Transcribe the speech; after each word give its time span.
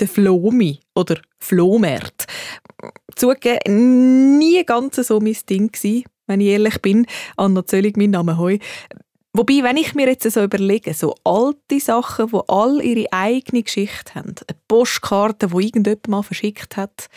der 0.00 0.08
Flomi 0.08 0.80
oder 0.94 1.20
Flohmärt. 1.38 2.26
Zugegeben, 3.16 4.38
nie 4.38 4.64
ganz 4.64 4.96
so 4.96 5.20
mein 5.20 5.36
Ding 5.48 5.72
gewesen, 5.72 6.04
wenn 6.26 6.40
ich 6.40 6.48
ehrlich 6.48 6.80
bin. 6.80 7.06
Anna 7.36 7.66
Zöllig, 7.66 7.96
mein 7.96 8.10
Name 8.10 8.38
heu. 8.38 8.58
Wobei, 9.32 9.62
wenn 9.62 9.76
ich 9.76 9.94
mir 9.94 10.08
jetzt 10.08 10.30
so 10.30 10.42
überlege, 10.42 10.94
so 10.94 11.14
alte 11.22 11.80
Sachen, 11.80 12.28
die 12.28 12.40
all 12.48 12.82
ihre 12.82 13.12
eigene 13.12 13.62
Geschichte 13.62 14.14
haben, 14.14 14.34
eine 14.48 14.58
Postkarte, 14.66 15.48
die 15.48 15.66
irgendjemand 15.66 16.08
mal 16.08 16.22
verschickt 16.22 16.76
hat, 16.76 17.08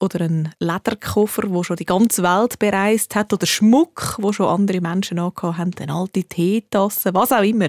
oder 0.00 0.22
ein 0.22 0.54
Lederkoffer, 0.58 1.50
wo 1.50 1.62
schon 1.62 1.76
die 1.76 1.84
ganze 1.84 2.22
Welt 2.22 2.58
bereist 2.58 3.14
hat, 3.14 3.32
oder 3.32 3.46
Schmuck, 3.46 4.16
wo 4.18 4.32
schon 4.32 4.46
andere 4.46 4.80
Menschen 4.80 5.18
angehabt 5.18 5.58
haben, 5.58 5.72
eine 5.78 5.92
alte 5.92 6.24
Teetasse, 6.24 7.12
was 7.12 7.32
auch 7.32 7.42
immer. 7.42 7.68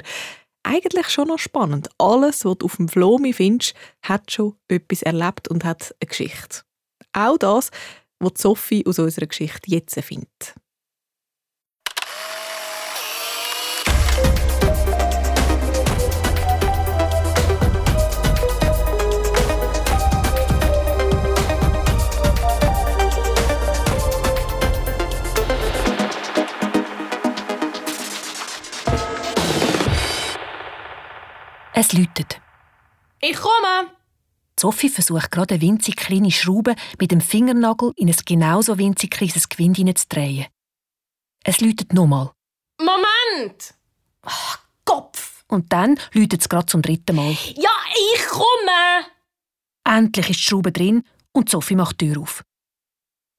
Eigentlich 0.63 1.09
schon 1.09 1.27
noch 1.27 1.39
spannend. 1.39 1.89
Alles, 1.97 2.45
was 2.45 2.57
du 2.57 2.65
auf 2.65 2.75
dem 2.77 2.87
Flomi 2.87 3.33
findest, 3.33 3.73
hat 4.03 4.31
schon 4.31 4.55
etwas 4.67 5.01
erlebt 5.01 5.47
und 5.47 5.63
hat 5.63 5.95
eine 5.99 6.07
Geschichte. 6.07 6.61
Auch 7.13 7.37
das, 7.37 7.71
was 8.19 8.33
Sophie 8.37 8.85
aus 8.85 8.99
unserer 8.99 9.25
Geschichte 9.25 9.71
jetzt 9.71 9.99
findet. 10.01 10.55
Es 31.81 31.93
läutet. 31.93 32.39
Ich 33.21 33.35
komme! 33.37 33.89
Sophie 34.59 34.87
versucht 34.87 35.31
gerade 35.31 35.55
eine 35.55 35.63
winzig 35.63 35.95
kleine 35.95 36.29
Schraube 36.29 36.75
mit 36.99 37.09
dem 37.09 37.21
Fingernagel 37.21 37.91
in 37.95 38.07
ein 38.07 38.15
genauso 38.23 38.77
winzig 38.77 39.09
kleines 39.09 39.49
Gewinde 39.49 39.77
hineinzudrehen. 39.77 40.45
Es 41.43 41.59
läutet 41.59 41.91
nochmal. 41.91 42.29
Moment! 42.79 43.73
Ach, 44.21 44.59
Kopf! 44.85 45.43
Und 45.47 45.73
dann 45.73 45.99
läutet 46.13 46.41
es 46.41 46.49
gerade 46.49 46.67
zum 46.67 46.83
dritten 46.83 47.15
Mal. 47.15 47.35
Ja, 47.55 47.75
ich 48.13 48.27
komme! 48.27 49.07
Endlich 49.83 50.29
ist 50.29 50.39
die 50.39 50.43
Schraube 50.43 50.71
drin 50.71 51.03
und 51.31 51.49
Sophie 51.49 51.75
macht 51.75 51.99
die 51.99 52.13
Tür 52.13 52.21
auf. 52.21 52.43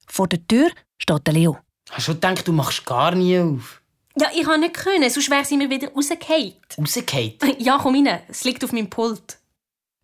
Vor 0.05 0.27
der 0.27 0.45
Tür 0.45 0.69
steht 0.97 1.25
der 1.25 1.33
Leo. 1.33 1.59
Hast 1.91 2.09
du 2.09 2.13
gedacht, 2.13 2.45
du 2.45 2.51
machst 2.51 2.85
gar 2.85 3.15
nie 3.15 3.39
auf? 3.39 3.82
Ja, 4.19 4.29
ich 4.33 4.43
konnte 4.43 4.59
nicht 4.61 4.75
können, 4.75 5.09
sonst 5.09 5.29
wäre 5.29 5.43
sie 5.43 5.57
mir 5.57 5.69
wieder 5.69 5.89
rausgefallen. 5.91 6.53
Rausgefallen? 6.77 7.33
Ja, 7.59 7.79
komm 7.81 7.95
rein. 7.95 8.21
Es 8.27 8.43
liegt 8.43 8.63
auf 8.63 8.71
meinem 8.71 8.89
Pult. 8.89 9.39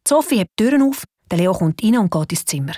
Sophie 0.07 0.39
hebt 0.39 0.51
die 0.59 0.63
Türen 0.63 0.81
auf, 0.81 1.03
der 1.29 1.37
Leo 1.37 1.53
kommt 1.53 1.83
rein 1.83 1.97
und 1.97 2.11
geht 2.11 2.31
ins 2.31 2.45
Zimmer. 2.45 2.73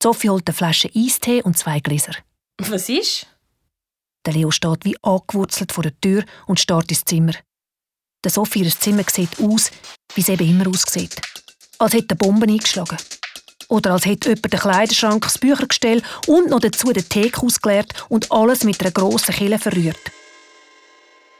Sophie 0.00 0.30
holt 0.30 0.46
eine 0.46 0.54
Flasche 0.54 0.90
Eistee 0.94 1.42
und 1.42 1.58
zwei 1.58 1.80
Gläser. 1.80 2.14
Was 2.58 2.88
ist? 2.88 3.26
Der 4.24 4.34
Leo 4.34 4.50
steht 4.50 4.84
wie 4.84 4.96
angewurzelt 5.02 5.72
vor 5.72 5.82
der 5.82 5.98
Tür 6.00 6.24
und 6.46 6.60
starrt 6.60 6.90
ins 6.90 7.04
Zimmer. 7.04 7.32
Der 8.22 8.30
Sophie 8.30 8.62
ihr 8.62 8.70
Zimmer 8.70 9.04
sieht 9.10 9.40
aus, 9.40 9.70
wie 10.14 10.20
es 10.20 10.28
eben 10.28 10.48
immer 10.48 10.68
aussieht. 10.68 11.20
Als 11.78 11.92
hätte 11.92 12.10
eine 12.10 12.16
Bombe 12.18 12.46
eingeschlagen. 12.46 12.96
Oder 13.68 13.92
als 13.92 14.06
hätte 14.06 14.30
jemand 14.30 14.52
den 14.52 14.60
Kleiderschrank, 14.60 15.22
das 15.22 15.38
Büchergestell 15.38 16.02
und 16.26 16.50
noch 16.50 16.60
dazu 16.60 16.92
den 16.92 17.08
Teekhaus 17.08 17.60
geleert 17.60 17.92
und 18.08 18.30
alles 18.30 18.64
mit 18.64 18.80
einer 18.80 18.90
grossen 18.90 19.34
Kille 19.34 19.58
verrührt. 19.58 20.00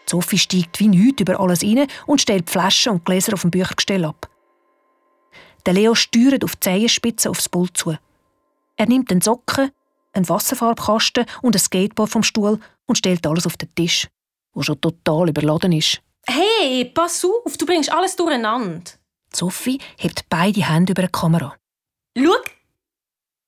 Sophie 0.06 0.38
steigt 0.38 0.80
wie 0.80 0.88
nichts 0.88 1.20
über 1.20 1.40
alles 1.40 1.62
rein 1.62 1.86
und 2.06 2.20
stellt 2.20 2.50
Flaschen 2.50 2.92
und 2.92 3.04
Gläser 3.04 3.34
auf 3.34 3.42
dem 3.42 3.50
Büchergestell 3.50 4.04
ab. 4.04 4.28
Der 5.66 5.72
Leo 5.72 5.94
steuert 5.94 6.44
auf 6.44 6.56
die 6.56 6.60
Zehenspitze 6.60 7.30
aufs 7.30 7.48
Pult 7.48 7.76
zu. 7.76 7.96
Er 8.76 8.86
nimmt 8.86 9.10
einen 9.10 9.22
Socken, 9.22 9.70
einen 10.12 10.28
Wasserfarbkasten 10.28 11.26
und 11.42 11.56
ein 11.56 11.60
Skateboard 11.60 12.10
vom 12.10 12.22
Stuhl 12.22 12.60
und 12.86 12.96
stellt 12.96 13.26
alles 13.26 13.46
auf 13.46 13.56
den 13.56 13.74
Tisch, 13.74 14.08
wo 14.52 14.62
schon 14.62 14.80
total 14.80 15.28
überladen 15.30 15.72
ist. 15.72 16.00
Hey, 16.26 16.84
pass 16.84 17.24
auf, 17.24 17.56
du 17.56 17.66
bringst 17.66 17.90
alles 17.90 18.16
durcheinander. 18.16 18.82
Sophie 19.32 19.80
hebt 19.96 20.26
beide 20.28 20.68
Hände 20.68 20.92
über 20.92 21.02
die 21.02 21.08
Kamera. 21.08 21.54
Schau! 22.16 22.34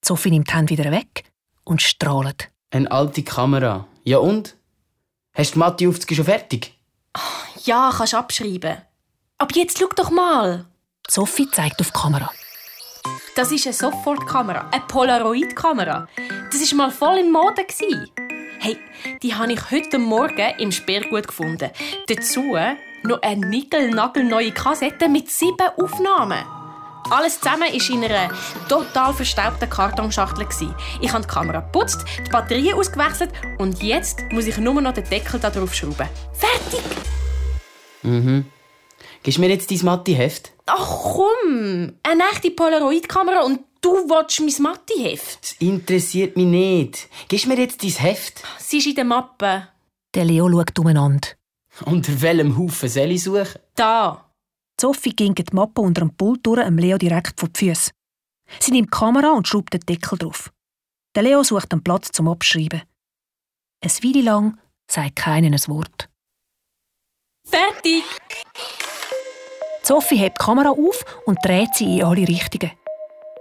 Sophie 0.04 0.30
nimmt 0.30 0.48
die 0.48 0.54
Hände 0.54 0.76
wieder 0.76 0.90
weg 0.90 1.24
und 1.64 1.82
strahlt. 1.82 2.50
Eine 2.70 2.90
alte 2.90 3.22
Kamera. 3.22 3.86
Ja 4.04 4.18
und? 4.18 4.56
Hast 5.34 5.54
du 5.54 5.58
Matti 5.58 5.86
aufzug 5.86 6.14
schon 6.16 6.24
fertig? 6.24 6.72
Ja, 7.64 7.92
kannst 7.96 8.14
abschreiben. 8.14 8.78
Aber 9.38 9.54
jetzt 9.54 9.78
schau 9.78 9.88
doch 9.94 10.10
mal. 10.10 10.66
Sophie 11.08 11.48
zeigt 11.50 11.80
auf 11.80 11.92
die 11.92 11.98
Kamera. 11.98 12.30
Das 13.36 13.52
ist 13.52 13.66
eine 13.66 13.74
Sofortkamera, 13.74 14.68
eine 14.70 14.84
Polaroid-Kamera. 14.86 16.08
Das 16.50 16.70
war 16.72 16.76
mal 16.76 16.90
voll 16.90 17.18
in 17.18 17.30
Mode. 17.30 17.66
Hey, 18.58 18.78
die 19.22 19.34
habe 19.34 19.52
ich 19.52 19.70
heute 19.70 19.98
Morgen 19.98 20.58
im 20.58 20.72
Sperrgut 20.72 21.28
gefunden. 21.28 21.70
Dazu 22.08 22.56
noch 23.02 23.22
eine 23.22 23.46
nickel-nagelneue 23.46 24.52
Kassette 24.52 25.08
mit 25.08 25.30
sieben 25.30 25.68
Aufnahmen. 25.76 26.44
Alles 27.10 27.38
zusammen 27.38 27.62
war 27.62 27.90
in 27.90 28.04
einer 28.04 28.30
total 28.68 29.14
verstaubten 29.14 29.70
Kartonschachtel. 29.70 30.46
Ich 31.00 31.12
habe 31.12 31.22
die 31.22 31.28
Kamera 31.28 31.60
geputzt, 31.60 32.04
die 32.26 32.30
Batterien 32.30 32.74
ausgewechselt 32.74 33.30
und 33.58 33.82
jetzt 33.82 34.20
muss 34.32 34.46
ich 34.46 34.58
nur 34.58 34.80
noch 34.80 34.92
den 34.92 35.08
Deckel 35.08 35.38
da 35.38 35.50
drauf 35.50 35.72
schrauben. 35.72 36.08
Fertig! 36.32 36.82
Mhm. 38.02 38.46
Gibst 39.22 39.38
mir 39.38 39.48
jetzt 39.48 39.70
dein 39.70 39.84
Matti-Heft? 39.84 40.52
Ach 40.66 41.14
komm! 41.14 41.92
Eine 42.02 42.24
echte 42.32 42.50
Polaroid-Kamera 42.50 43.42
und 43.42 43.60
du 43.80 43.90
willst 43.90 44.40
mein 44.40 44.72
Matti-Heft. 44.72 45.38
Das 45.42 45.52
interessiert 45.60 46.36
mich 46.36 46.46
nicht. 46.46 47.08
Gibst 47.28 47.46
mir 47.46 47.58
jetzt 47.58 47.82
dein 47.84 47.90
Heft? 47.90 48.42
Sie 48.58 48.78
ist 48.78 48.86
in 48.86 48.94
der 48.96 49.04
Mappe. 49.04 49.68
Der 50.14 50.24
Leo 50.24 50.50
schaut 50.50 50.78
umeinander. 50.78 51.28
Unter 51.84 52.20
welchem 52.20 52.56
Haufen 52.58 52.88
soll 52.88 53.12
ich 53.12 53.22
suchen? 53.22 53.60
Da. 53.76 54.25
Sophie 54.80 55.14
ging 55.16 55.34
die 55.34 55.44
Mappe 55.52 55.80
unter 55.80 56.02
dem 56.02 56.14
Pult 56.14 56.44
durch, 56.44 56.62
dem 56.62 56.78
Leo 56.78 56.98
direkt 56.98 57.40
vor 57.40 57.48
die 57.48 57.66
Füße. 57.70 57.90
Sie 58.60 58.72
nimmt 58.72 58.88
die 58.88 58.98
Kamera 58.98 59.32
und 59.32 59.48
schraubt 59.48 59.72
den 59.72 59.80
Deckel 59.80 60.18
drauf. 60.18 60.52
Der 61.14 61.22
Leo 61.22 61.42
sucht 61.42 61.72
einen 61.72 61.82
Platz 61.82 62.12
zum 62.12 62.28
Abschreiben. 62.28 62.82
Ein 63.82 63.90
Weile 63.90 64.22
lang 64.22 64.58
sagt 64.90 65.16
keiner 65.16 65.48
ein 65.48 65.68
Wort. 65.68 66.08
Fertig! 67.46 68.04
Sophie 69.82 70.16
hebt 70.16 70.40
die 70.40 70.44
Kamera 70.44 70.70
auf 70.70 71.04
und 71.26 71.38
dreht 71.44 71.74
sie 71.74 71.98
in 71.98 72.04
alle 72.04 72.26
Richtungen. 72.28 72.72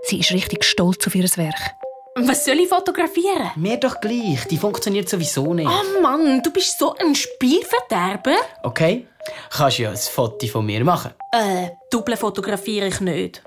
Sie 0.03 0.19
ist 0.19 0.31
richtig 0.31 0.63
stolz 0.63 1.05
auf 1.07 1.15
ihr 1.15 1.23
Werk. 1.37 1.75
Was 2.17 2.45
soll 2.45 2.59
ich 2.59 2.69
fotografieren? 2.69 3.51
Mir 3.57 3.77
doch 3.77 3.99
gleich, 3.99 4.45
die 4.45 4.57
funktioniert 4.57 5.09
sowieso 5.09 5.53
nicht. 5.53 5.67
Oh 5.67 6.01
Mann, 6.01 6.41
du 6.41 6.51
bist 6.51 6.79
so 6.79 6.95
ein 6.95 7.13
Spielverderber. 7.13 8.37
Okay, 8.63 9.07
kannst 9.49 9.77
ja 9.79 9.91
ein 9.91 9.97
Foto 9.97 10.47
von 10.47 10.65
mir 10.65 10.83
machen. 10.83 11.13
Äh, 11.31 11.69
Double 11.91 12.17
fotografiere 12.17 12.87
ich 12.87 12.99
nicht. 12.99 13.43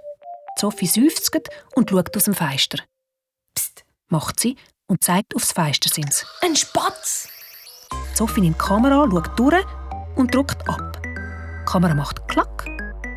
Sophie 0.58 0.86
seufzt 0.86 1.30
und 1.74 1.90
schaut 1.90 2.16
aus 2.16 2.24
dem 2.24 2.34
Fenster. 2.34 2.78
Psst, 3.54 3.84
macht 4.08 4.40
sie 4.40 4.56
und 4.88 5.04
zeigt 5.04 5.34
aufs 5.34 5.52
Fenstersims. 5.52 6.26
Ein 6.42 6.56
Spatz! 6.56 7.28
Sophie 8.14 8.40
nimmt 8.40 8.56
die 8.56 8.64
Kamera, 8.66 9.06
schaut 9.10 9.38
durch 9.38 9.64
und 10.16 10.34
drückt 10.34 10.68
ab. 10.68 11.00
Die 11.02 11.64
Kamera 11.70 11.94
macht 11.94 12.26
Klack, 12.28 12.66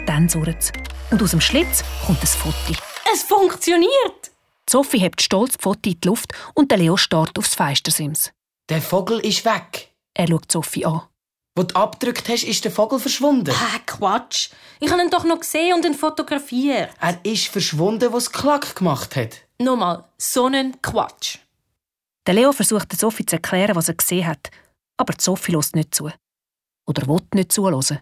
dann 0.05 0.29
surrt 0.29 0.61
sie. 0.61 0.73
Und 1.09 1.21
aus 1.21 1.31
dem 1.31 1.41
Schlitz 1.41 1.83
kommt 2.05 2.21
ein 2.21 2.27
Foto. 2.27 2.79
Es 3.11 3.23
funktioniert! 3.23 4.31
Sophie 4.69 4.99
hebt 4.99 5.21
stolz 5.21 5.57
die 5.57 5.61
Foto 5.63 5.89
in 5.89 5.99
die 5.99 6.07
Luft 6.07 6.31
und 6.53 6.71
der 6.71 6.77
Leo 6.77 6.95
starrt 6.95 7.37
aufs 7.37 7.55
Fenstersims. 7.55 8.31
Der 8.69 8.81
Vogel 8.81 9.19
ist 9.19 9.43
weg. 9.43 9.91
Er 10.13 10.27
schaut 10.27 10.51
Sophie 10.51 10.85
an. 10.85 11.01
Wo 11.61 11.65
du 11.65 11.75
abgedrückt 11.75 12.27
hast, 12.27 12.43
ist 12.43 12.65
der 12.65 12.71
Vogel 12.71 12.97
verschwunden. 12.97 13.53
Ah, 13.53 13.77
Quatsch. 13.85 14.49
Ich 14.79 14.89
habe 14.89 15.03
ihn 15.03 15.11
doch 15.11 15.23
noch 15.25 15.41
gesehen 15.41 15.75
und 15.75 15.85
ihn 15.85 15.93
fotografiert. 15.93 16.89
Er 16.99 17.19
ist 17.23 17.49
verschwunden, 17.49 18.11
wo 18.11 18.17
es 18.17 18.31
Klack 18.31 18.75
gemacht 18.75 19.15
hat. 19.15 19.43
Nochmal, 19.59 20.03
so 20.17 20.47
einen 20.47 20.81
Quatsch. 20.81 21.37
Der 22.25 22.33
Leo 22.33 22.51
versucht 22.51 22.91
der 22.91 22.97
Sophie 22.97 23.27
zu 23.27 23.35
erklären, 23.35 23.75
was 23.75 23.89
er 23.89 23.93
gesehen 23.93 24.25
hat. 24.25 24.49
Aber 24.97 25.13
die 25.13 25.23
Sophie 25.23 25.51
lässt 25.51 25.75
nicht 25.75 25.93
zu. 25.93 26.09
Oder 26.87 27.05
will 27.07 27.21
nicht 27.35 27.51
zuhören. 27.51 27.99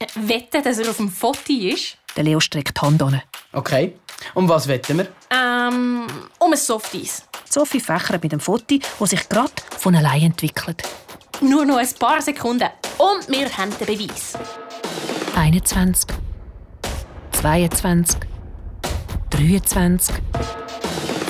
Äh, 0.00 0.06
Wette, 0.16 0.60
dass 0.60 0.78
er 0.78 0.90
auf 0.90 0.96
dem 0.96 1.10
Foto 1.10 1.52
ist? 1.52 1.98
Der 2.16 2.24
Leo 2.24 2.40
streckt 2.40 2.76
die 2.76 2.80
Hand 2.84 3.00
an. 3.00 3.22
Okay, 3.52 3.94
um 4.34 4.48
was 4.48 4.66
wetten 4.66 4.98
wir? 4.98 5.06
Ähm, 5.30 6.08
um 6.40 6.50
ein 6.50 6.58
Softies. 6.58 7.22
Sophie 7.48 7.78
fächert 7.78 8.24
mit 8.24 8.32
dem 8.32 8.40
Foto, 8.40 8.76
das 8.98 9.10
sich 9.10 9.28
gerade 9.28 9.52
von 9.78 9.94
allein 9.94 10.22
entwickelt. 10.22 10.82
Nur 11.40 11.64
noch 11.64 11.78
ein 11.78 11.88
paar 11.98 12.22
Sekunden 12.22 12.68
und 12.98 13.28
wir 13.28 13.54
haben 13.56 13.70
den 13.78 13.86
Beweis. 13.86 14.34
21, 15.36 16.10
22, 17.32 18.20
23, 19.30 20.14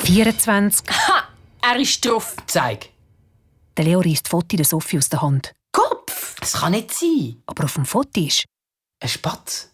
24. 0.05 0.87
Ha! 0.91 1.25
Er 1.63 1.81
ist 1.81 2.05
drauf. 2.05 2.37
Zeig. 2.47 2.91
Der 3.77 3.87
Leo 3.87 4.01
reißt 4.01 4.27
das 4.27 4.31
Foto 4.31 4.57
der 4.57 4.67
Sophie 4.67 4.99
aus 4.99 5.09
der 5.09 5.23
Hand. 5.23 5.53
Kopf! 5.73 6.37
Das 6.39 6.53
kann 6.53 6.73
nicht 6.73 6.93
sein. 6.93 7.43
Aber 7.47 7.65
auf 7.65 7.75
dem 7.75 7.87
Foto 7.87 8.21
ist 8.21 8.45
Ein 9.01 9.09
Spatz. 9.09 9.71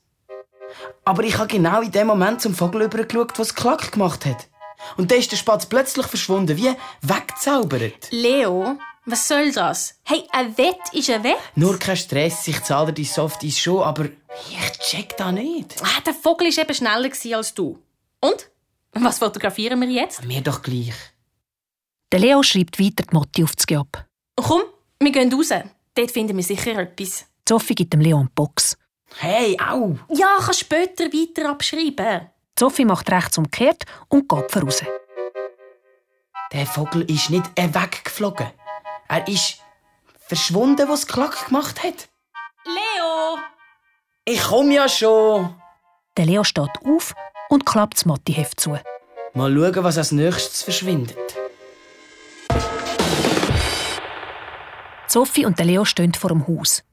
Aber 1.05 1.25
ich 1.25 1.37
habe 1.37 1.49
genau 1.49 1.83
in 1.83 1.91
dem 1.91 2.07
Moment 2.07 2.41
zum 2.41 2.55
Vogel 2.55 2.83
übergeschaut, 2.83 3.39
was 3.39 3.55
Klack 3.55 3.93
gemacht 3.93 4.25
hat. 4.25 4.49
Und 4.97 5.11
dann 5.11 5.19
ist 5.19 5.33
der 5.33 5.37
Spatz 5.37 5.67
plötzlich 5.67 6.07
verschwunden, 6.07 6.57
wie 6.57 6.75
weggezaubert. 7.03 8.09
Leo, 8.13 8.79
was 9.07 9.27
soll 9.27 9.53
das? 9.53 9.99
Hey, 10.05 10.25
ein 10.33 10.57
Wett 10.59 10.81
ist 10.93 11.11
ein 11.11 11.25
Wett. 11.25 11.39
Nur 11.55 11.79
kein 11.79 11.97
Stress, 11.97 12.47
ich 12.49 12.63
zahle 12.63 12.93
die 12.93 13.05
Softies 13.05 13.59
schon, 13.59 13.83
aber 13.83 14.07
ich 14.07 14.79
check 14.81 15.17
da 15.17 15.33
nicht. 15.33 15.77
Ah, 15.83 16.01
der 16.05 16.15
Vogel 16.15 16.49
war 16.49 16.63
eben 16.65 16.75
schneller 16.75 17.37
als 17.37 17.55
du. 17.55 17.79
Und? 18.21 18.51
Was 18.93 19.19
fotografieren 19.19 19.81
wir 19.81 19.89
jetzt? 19.89 20.25
Mir 20.25 20.41
doch 20.43 20.63
gleich. 20.63 20.95
Der 22.13 22.21
Leo 22.21 22.43
schreibt 22.43 22.79
weiter 22.81 23.05
die 23.05 23.15
Motti 23.15 23.45
auf 23.45 23.55
das 23.55 23.65
Job. 23.69 24.05
Komm, 24.37 24.63
wir 24.99 25.13
gehen 25.13 25.33
raus. 25.33 25.51
Dort 25.95 26.11
finden 26.11 26.37
wir 26.37 26.45
sicher 26.45 26.77
etwas. 26.79 27.27
Sophie 27.49 27.75
gibt 27.75 27.93
dem 27.93 28.01
Leo 28.01 28.19
eine 28.19 28.29
Box. 28.35 28.77
Hey, 29.17 29.57
au! 29.61 29.97
Ja, 30.09 30.37
kannst 30.41 30.61
später 30.61 31.05
weiter 31.05 31.51
abschreiben. 31.51 32.29
Sophie 32.59 32.85
macht 32.85 33.11
rechts 33.11 33.39
umgekehrt 33.39 33.85
und 34.09 34.29
geht 34.29 34.51
voraus. 34.51 34.83
Der 36.53 36.67
Vogel 36.67 37.03
ist 37.11 37.31
nicht 37.31 37.47
weggeflogen. 37.57 38.51
Er 39.11 39.27
ist 39.27 39.59
verschwunden, 40.21 40.89
was 40.89 41.09
Klack 41.09 41.49
gemacht 41.49 41.83
hat. 41.83 42.09
Leo! 42.65 43.39
Ich 44.25 44.41
komm 44.41 44.71
ja 44.71 44.89
schon. 44.89 45.61
Der 46.17 46.27
Leo 46.27 46.45
steht 46.45 46.71
auf 46.85 47.15
und 47.49 47.67
klappt 47.67 47.95
das 47.95 48.05
Mottiheft 48.05 48.61
zu. 48.61 48.79
Mal 49.35 49.53
schauen, 49.53 49.85
was 49.85 49.99
als 49.99 50.13
nächstes 50.13 50.63
verschwindet. 50.63 51.19
Sophie 55.09 55.45
und 55.45 55.59
der 55.59 55.67
Leo 55.67 55.85
stehen 55.85 56.15
vor 56.15 56.31
dem 56.31 56.47
Haus. 56.47 56.85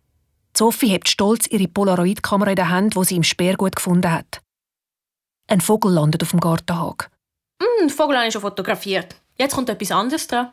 Sophie 0.57 0.89
hebt 0.89 1.09
stolz 1.09 1.45
ihre 1.45 1.67
Polaroid-Kamera 1.67 2.49
in 2.49 2.55
der 2.55 2.69
Hand, 2.69 2.95
wo 2.95 3.03
sie 3.03 3.15
im 3.15 3.23
Sperrgut 3.23 3.75
gefunden 3.75 4.11
hat. 4.11 4.41
Ein 5.47 5.61
Vogel 5.61 5.91
landet 5.91 6.23
auf 6.23 6.31
dem 6.31 6.39
Gartenhag. 6.39 7.11
Hm, 7.61 7.87
den 7.87 7.89
Vogel 7.91 8.17
habe 8.17 8.25
ich 8.25 8.33
schon 8.33 8.41
fotografiert. 8.41 9.15
Jetzt 9.37 9.53
kommt 9.53 9.69
etwas 9.69 9.91
anderes 9.91 10.25
dran. 10.25 10.51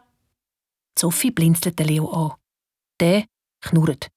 Sophie 0.98 1.30
blinzelt 1.30 1.78
den 1.78 1.88
Leo 1.88 2.10
an. 2.10 2.32
Der 3.00 3.24
knurrt. 3.60 4.08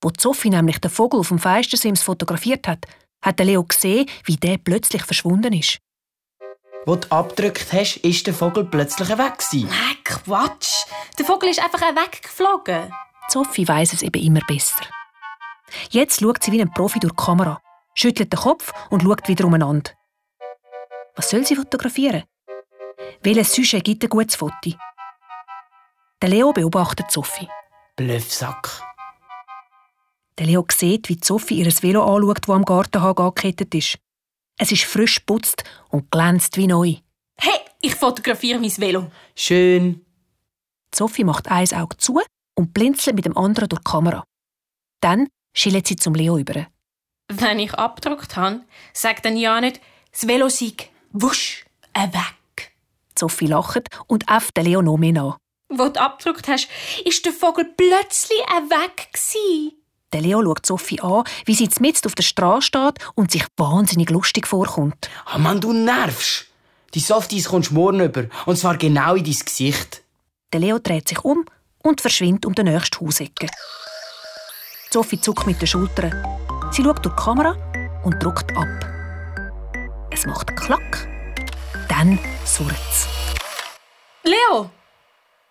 Wo 0.00 0.10
Sophie 0.18 0.50
nämlich 0.50 0.78
den 0.80 0.90
Vogel 0.90 1.20
auf 1.20 1.28
dem 1.28 1.38
Feistersims 1.38 2.02
fotografiert 2.02 2.66
hat, 2.68 2.86
hat 3.22 3.38
der 3.38 3.46
Leo 3.46 3.64
gesehen, 3.64 4.08
wie 4.24 4.36
der 4.36 4.58
plötzlich 4.58 5.02
verschwunden 5.02 5.52
ist. 5.52 5.78
Wo 6.84 6.96
du 6.96 7.10
abgedrückt 7.10 7.72
hast, 7.72 7.96
ist 7.98 8.26
der 8.26 8.34
Vogel 8.34 8.64
plötzlich 8.64 9.08
weg. 9.08 9.38
gewesen. 9.38 9.68
Ah, 9.70 9.94
Quatsch. 10.04 10.84
Der 11.18 11.24
Vogel 11.24 11.50
ist 11.50 11.60
einfach 11.60 11.80
weggeflogen. 11.80 12.92
Sophie 13.28 13.66
weiß 13.66 13.92
es 13.92 14.02
eben 14.02 14.22
immer 14.22 14.40
besser. 14.46 14.82
Jetzt 15.90 16.20
schaut 16.20 16.42
sie 16.42 16.52
wie 16.52 16.60
ein 16.60 16.72
Profi 16.72 17.00
durch 17.00 17.12
die 17.14 17.24
Kamera, 17.24 17.60
schüttelt 17.94 18.32
den 18.32 18.38
Kopf 18.38 18.72
und 18.90 19.02
schaut 19.02 19.26
wieder 19.26 19.44
umeinander. 19.46 19.90
Was 21.16 21.30
soll 21.30 21.44
sie 21.44 21.56
fotografieren? 21.56 22.22
Welches 23.22 23.52
Sujet 23.52 23.82
gibt 23.82 24.04
ein 24.04 24.10
gutes 24.10 24.36
Foto? 24.36 24.76
Der 26.26 26.34
Leo 26.34 26.52
beobachtet 26.52 27.08
Sophie. 27.08 27.48
Bluffsack. 27.94 28.82
Der 30.36 30.46
Leo 30.46 30.66
sieht, 30.72 31.08
wie 31.08 31.20
Sophie 31.22 31.60
ihr 31.60 31.66
Velo 31.66 32.02
anschaut, 32.02 32.48
das 32.48 32.52
am 32.52 32.64
Gartenhag 32.64 33.20
angekettet 33.20 33.72
ist. 33.76 33.98
Es 34.58 34.72
ist 34.72 34.82
frisch 34.82 35.20
putzt 35.20 35.62
und 35.88 36.10
glänzt 36.10 36.56
wie 36.56 36.66
neu. 36.66 36.96
Hey, 37.38 37.60
ich 37.80 37.94
fotografiere 37.94 38.58
mein 38.58 38.76
Velo. 38.76 39.08
Schön. 39.36 40.04
Sophie 40.92 41.22
macht 41.22 41.46
ein 41.46 41.72
Auge 41.72 41.96
zu 41.96 42.20
und 42.56 42.74
blinzelt 42.74 43.14
mit 43.14 43.24
dem 43.24 43.36
anderen 43.36 43.68
durch 43.68 43.82
die 43.82 43.88
Kamera. 43.88 44.24
Dann 45.00 45.28
schillt 45.56 45.86
sie 45.86 45.94
zum 45.94 46.16
Leo 46.16 46.38
über. 46.38 46.66
Wenn 47.28 47.60
ich 47.60 47.72
abgedruckt 47.74 48.34
habe, 48.34 48.62
sagt 48.92 49.26
dann 49.26 49.36
ja 49.36 49.60
nicht, 49.60 49.80
das 50.10 50.26
Velo 50.26 50.48
sei 50.48 50.72
wusch, 51.12 51.66
äh 51.92 52.08
weg. 52.08 52.72
Sophie 53.16 53.46
lacht 53.46 53.86
und 54.08 54.28
äfft 54.28 54.56
den 54.56 54.64
Leo 54.64 54.82
noch 54.82 54.96
mehr 54.96 55.12
nach. 55.12 55.38
Wo 55.68 55.88
du 55.88 56.00
abgedruckt 56.00 56.46
hast, 56.48 56.68
ist 57.04 57.24
der 57.24 57.32
Vogel 57.32 57.64
plötzlich 57.76 58.38
weg 58.68 59.08
gsi. 59.12 59.72
Der 60.12 60.20
Leo 60.20 60.42
schaut 60.42 60.64
Sophie 60.64 61.00
an, 61.00 61.24
wie 61.44 61.54
sie 61.54 61.68
mitten 61.80 62.06
auf 62.06 62.14
der 62.14 62.22
Straße 62.22 62.68
steht 62.68 62.98
und 63.16 63.32
sich 63.32 63.44
wahnsinnig 63.56 64.10
lustig 64.10 64.46
vorkommt. 64.46 65.10
Ah, 65.24 65.38
Mann, 65.38 65.60
du 65.60 65.72
nervst. 65.72 66.46
Die 66.94 67.00
Softies 67.00 67.48
kommst 67.48 67.72
morgen 67.72 68.00
über. 68.00 68.26
Und 68.46 68.56
zwar 68.56 68.76
genau 68.76 69.14
in 69.14 69.24
dein 69.24 69.34
Gesicht. 69.34 70.02
Der 70.52 70.60
Leo 70.60 70.78
dreht 70.78 71.08
sich 71.08 71.24
um 71.24 71.44
und 71.82 72.00
verschwindet 72.00 72.46
um 72.46 72.54
die 72.54 72.62
nächste 72.62 73.00
Hausecke. 73.00 73.48
Sophie 74.90 75.20
zuckt 75.20 75.46
mit 75.46 75.60
den 75.60 75.66
Schultern. 75.66 76.14
Sie 76.70 76.82
schaut 76.82 77.04
durch 77.04 77.14
die 77.14 77.22
Kamera 77.22 77.56
und 78.04 78.22
drückt 78.22 78.56
ab. 78.56 78.68
Es 80.10 80.24
macht 80.24 80.56
Klack. 80.56 81.08
Dann 81.88 82.18
surrt's. 82.44 83.08
Leo! 84.22 84.70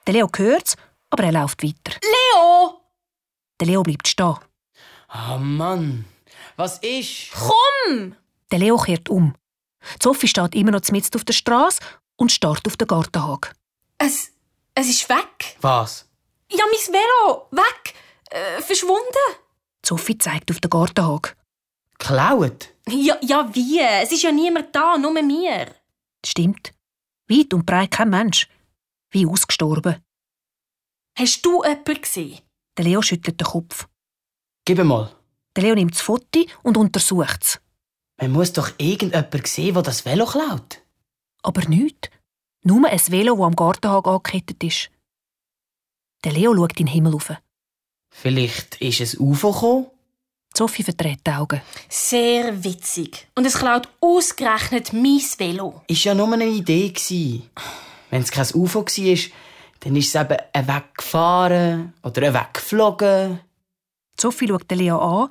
Der 0.07 0.13
Leo 0.13 0.30
hört's, 0.36 0.75
aber 1.10 1.24
er 1.24 1.31
läuft 1.31 1.63
weiter. 1.63 1.98
Leo! 2.02 2.81
Der 3.60 3.68
Leo 3.68 3.84
bleibt 3.84 4.07
stehen. 4.07 4.36
Ah, 5.07 5.38
Mann. 5.38 6.06
Was 6.57 6.78
ist? 6.80 7.31
Komm! 7.34 8.16
Der 8.52 8.60
Leo 8.60 8.78
kehrt 8.78 9.10
um. 9.10 9.34
Sophie 10.02 10.28
steht 10.28 10.56
immer 10.56 10.72
noch 10.72 10.92
mitten 10.92 11.16
auf 11.16 11.24
der 11.24 11.34
Straße 11.34 11.80
und 12.18 12.31
starrt 12.31 12.66
auf 12.68 12.78
den 12.78 12.88
Gartenhag. 12.88 13.54
Es, 13.98 14.31
es 14.74 14.90
ist 14.90 15.10
weg. 15.10 15.57
Was? 15.62 16.07
Ja, 16.52 16.63
mein 16.66 16.94
Velo! 16.94 17.48
Weg! 17.52 17.94
Äh, 18.30 18.62
verschwunden! 18.62 19.40
Sophie 19.86 20.18
zeigt 20.18 20.52
auf 20.52 20.60
den 20.60 20.69
Gartenhag. 20.69 21.36
Klaut? 21.98 22.69
Ja, 22.90 23.18
ja, 23.22 23.50
wie? 23.54 23.80
Es 23.80 24.12
ist 24.12 24.24
ja 24.24 24.31
niemand 24.31 24.75
da, 24.75 24.98
nur 24.98 25.12
mir. 25.12 25.74
Stimmt. 26.25 26.74
Weit 27.30 27.54
und 27.54 27.66
breit 27.66 27.92
kein 27.92 28.10
Mensch. 28.10 28.48
Wie 29.16 29.26
ausgestorben. 29.26 30.04
Hast 31.18 31.46
du 31.46 31.64
jemanden 31.64 32.02
gesehen? 32.02 32.42
Der 32.76 32.84
Leo 32.84 33.02
schüttelt 33.02 33.40
den 33.40 33.48
Kopf. 33.48 33.88
Gib 34.66 34.84
mal. 34.84 35.10
Der 35.56 35.64
Leo 35.64 35.76
nimmt 35.76 35.94
das 35.94 36.02
Foto 36.02 36.46
und 36.64 36.76
untersucht 36.76 37.42
es. 37.42 37.62
Man 38.20 38.32
muss 38.34 38.52
doch 38.52 38.72
irgendjemand 38.78 39.48
sehen, 39.48 39.74
der 39.74 39.84
das 39.84 40.04
Velo 40.04 40.26
klaut. 40.26 40.82
Aber 41.44 41.62
nichts. 41.70 42.10
Nur 42.64 42.90
ein 42.90 43.00
Velo, 43.08 43.38
das 43.38 43.46
am 43.46 43.56
Gartenhag 43.56 44.06
angekettet 44.06 44.62
ist. 44.66 44.90
Der 46.26 46.34
Leo 46.34 46.54
schaut 46.54 46.78
in 46.78 46.88
den 46.88 46.94
Himmel 46.94 47.16
auf. 47.16 47.32
Vielleicht 48.14 48.82
ist 48.82 49.00
es 49.00 49.18
UFO 49.18 49.54
gekommen? 49.54 49.88
Sophie 50.54 50.84
verdreht 50.84 51.22
die 51.26 51.32
Augen. 51.32 51.62
Sehr 51.88 52.62
witzig. 52.66 53.30
Und 53.36 53.46
es 53.46 53.58
klaut 53.58 53.88
ausgerechnet 54.02 54.92
mein 54.92 55.22
Velo. 55.38 55.84
Ist 55.88 56.04
ja 56.04 56.14
nur 56.14 56.34
eine 56.34 56.48
Idee. 56.48 56.90
gsi. 56.90 57.44
Wenn 58.16 58.22
es 58.22 58.31
kein 58.31 58.48
UFO 58.54 58.86
war, 58.86 59.31
dann 59.81 59.95
ist 59.98 60.16
es 60.16 60.22
eben 60.22 60.38
ein 60.54 60.68
weggefahren 60.69 61.94
oder 62.02 62.28
ein 62.28 62.34
weggeflogen. 62.34 63.42
Sophie 64.18 64.48
schaut 64.48 64.72
den 64.72 64.78
Leo 64.78 64.98
an 65.00 65.30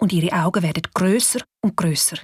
und 0.00 0.12
ihre 0.12 0.32
Augen 0.40 0.62
werden 0.62 0.84
grösser 0.94 1.40
und 1.60 1.76
grösser. 1.76 2.18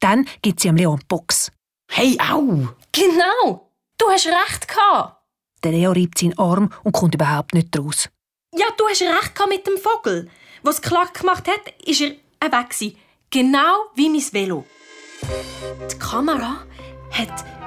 Dann 0.00 0.26
gibt 0.40 0.60
sie 0.60 0.70
am 0.70 0.76
Leo 0.76 0.94
eine 0.94 1.02
Box. 1.06 1.52
Hey, 1.90 2.16
au! 2.18 2.68
Genau! 2.90 3.70
Du 3.98 4.08
hast 4.08 4.28
recht 4.28 4.66
gehabt. 4.66 5.22
Der 5.62 5.72
Leo 5.72 5.92
reibt 5.92 6.16
seinen 6.16 6.38
Arm 6.38 6.72
und 6.82 6.92
kommt 6.92 7.14
überhaupt 7.14 7.52
nicht 7.52 7.78
raus. 7.78 8.08
Ja, 8.56 8.68
du 8.78 8.88
hast 8.88 9.02
recht 9.02 9.34
gehabt 9.34 9.50
mit 9.50 9.66
dem 9.66 9.76
Vogel. 9.76 10.30
Was 10.62 10.80
Klack 10.80 11.12
gemacht 11.12 11.46
hat, 11.48 11.74
ist 11.86 12.00
er 12.00 12.50
weg 12.50 12.70
gewesen. 12.70 12.96
Genau 13.28 13.90
wie 13.94 14.08
mein 14.08 14.22
Velo. 14.32 14.64
Die 15.92 15.98
Kamera 15.98 16.64
hat 17.10 17.57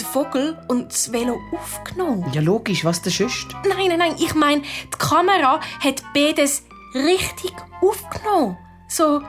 den 0.00 0.06
Vogel 0.06 0.58
und 0.68 0.90
das 0.90 1.12
Velo 1.12 1.40
aufgenommen. 1.52 2.30
Ja, 2.32 2.40
logisch, 2.40 2.84
was 2.84 3.02
denn 3.02 3.12
sonst? 3.12 3.48
Nein, 3.66 3.88
nein, 3.88 3.98
nein, 3.98 4.14
ich 4.18 4.34
meine, 4.34 4.62
die 4.62 4.98
Kamera 4.98 5.60
hat 5.80 6.02
beides 6.14 6.64
richtig 6.94 7.52
aufgenommen. 7.80 8.56
So 8.88 9.22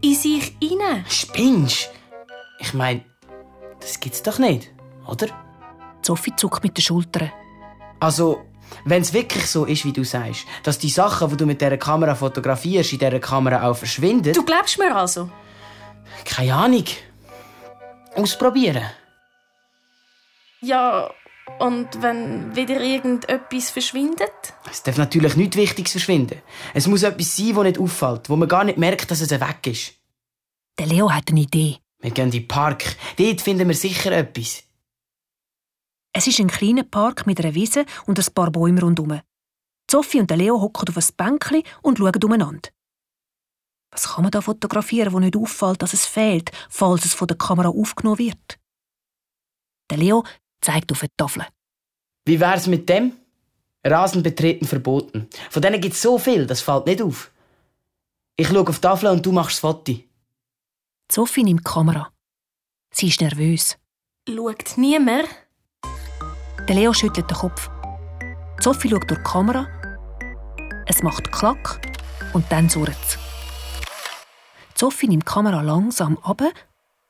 in 0.00 0.14
sich 0.14 0.56
hinein. 0.62 1.04
Spinnst? 1.08 1.90
Ich 2.58 2.74
meine, 2.74 3.04
das 3.80 4.00
gibt's 4.00 4.22
doch 4.22 4.38
nicht, 4.38 4.70
oder? 5.06 5.28
Sophie 6.02 6.34
zuckt 6.36 6.62
mit 6.62 6.76
den 6.76 6.82
Schultern. 6.82 7.30
Also, 8.00 8.40
wenn 8.84 9.02
es 9.02 9.12
wirklich 9.12 9.46
so 9.46 9.64
ist, 9.64 9.84
wie 9.84 9.92
du 9.92 10.04
sagst, 10.04 10.44
dass 10.62 10.78
die 10.78 10.88
Sachen, 10.88 11.28
die 11.30 11.36
du 11.36 11.46
mit 11.46 11.60
dieser 11.60 11.76
Kamera 11.76 12.14
fotografierst, 12.14 12.92
in 12.92 12.98
dieser 12.98 13.18
Kamera 13.20 13.68
auch 13.68 13.76
verschwinden. 13.76 14.32
Du 14.32 14.44
glaubst 14.44 14.78
mir 14.78 14.94
also? 14.94 15.28
Keine 16.24 16.54
Ahnung. 16.54 16.84
Ausprobieren. 18.14 18.84
Ja, 20.60 21.10
und 21.58 22.02
wenn 22.02 22.54
wieder 22.54 22.80
irgendetwas 22.80 23.70
verschwindet? 23.70 24.54
Es 24.70 24.82
darf 24.82 24.96
natürlich 24.96 25.36
nichts 25.36 25.56
Wichtiges 25.56 25.92
verschwinden. 25.92 26.42
Es 26.74 26.86
muss 26.86 27.02
etwas 27.02 27.36
sein, 27.36 27.54
das 27.54 27.64
nicht 27.64 27.78
auffällt, 27.78 28.28
wo 28.28 28.36
man 28.36 28.48
gar 28.48 28.64
nicht 28.64 28.78
merkt, 28.78 29.10
dass 29.10 29.20
es 29.20 29.30
weg 29.30 29.66
ist. 29.66 29.94
Der 30.78 30.86
Leo 30.86 31.10
hat 31.10 31.30
eine 31.30 31.40
Idee. 31.40 31.78
Wir 32.00 32.10
gehen 32.10 32.26
in 32.26 32.30
den 32.30 32.48
Park. 32.48 32.96
Dort 33.16 33.40
finden 33.40 33.66
wir 33.66 33.74
sicher 33.74 34.12
etwas. 34.12 34.64
Es 36.12 36.26
ist 36.26 36.38
ein 36.38 36.48
kleiner 36.48 36.84
Park 36.84 37.26
mit 37.26 37.40
einer 37.40 37.54
Wiese 37.54 37.84
und 38.06 38.18
ein 38.18 38.34
paar 38.34 38.50
Bäumen 38.50 38.78
rundherum. 38.78 39.20
Sophie 39.90 40.20
und 40.20 40.30
der 40.30 40.36
Leo 40.36 40.60
hocken 40.60 40.88
auf 40.88 40.96
ein 40.96 41.14
Bänkchen 41.16 41.62
und 41.82 41.98
schauen 41.98 42.22
umeinander. 42.22 42.70
Was 43.90 44.14
kann 44.14 44.22
man 44.22 44.30
da 44.30 44.40
fotografieren, 44.40 45.12
wo 45.12 45.18
nicht 45.18 45.36
auffällt, 45.36 45.82
dass 45.82 45.94
es 45.94 46.06
fehlt, 46.06 46.52
falls 46.68 47.04
es 47.04 47.14
von 47.14 47.26
der 47.26 47.38
Kamera 47.38 47.68
aufgenommen 47.68 48.18
wird? 48.18 48.58
Der 49.90 49.98
Leo 49.98 50.24
zeigt 50.60 50.92
auf 50.92 51.02
eine 51.02 51.10
Tafel. 51.16 51.46
Wie 52.24 52.40
wär's 52.40 52.66
mit 52.66 52.88
dem? 52.88 53.12
Rasen 53.84 54.22
betreten 54.22 54.66
verboten. 54.66 55.28
Von 55.50 55.62
denen 55.62 55.80
gibt's 55.80 56.02
so 56.02 56.18
viel, 56.18 56.46
das 56.46 56.60
fällt 56.60 56.86
nicht 56.86 57.00
auf. 57.02 57.30
Ich 58.36 58.48
schaue 58.48 58.68
auf 58.68 58.76
die 58.76 58.80
Tafel 58.80 59.10
und 59.10 59.24
du 59.24 59.32
machst 59.32 59.52
das 59.52 59.60
Foto. 59.60 59.94
Sophie 61.10 61.44
nimmt 61.44 61.60
die 61.60 61.64
Kamera. 61.64 62.12
Sie 62.90 63.08
ist 63.08 63.20
nervös. 63.20 63.78
Schaut 64.28 64.76
niemand? 64.76 65.28
Der 66.68 66.74
Leo 66.74 66.92
schüttelt 66.92 67.30
den 67.30 67.36
Kopf. 67.36 67.70
Sophie 68.60 68.90
schaut 68.90 69.10
durch 69.10 69.20
die 69.20 69.24
Kamera. 69.24 69.66
Es 70.86 71.02
macht 71.02 71.32
Klack 71.32 71.80
und 72.34 72.44
dann 72.50 72.68
surrt 72.68 72.96
es. 73.06 73.18
Sophie 74.74 75.08
nimmt 75.08 75.22
die 75.22 75.32
Kamera 75.32 75.62
langsam 75.62 76.18
ab 76.18 76.42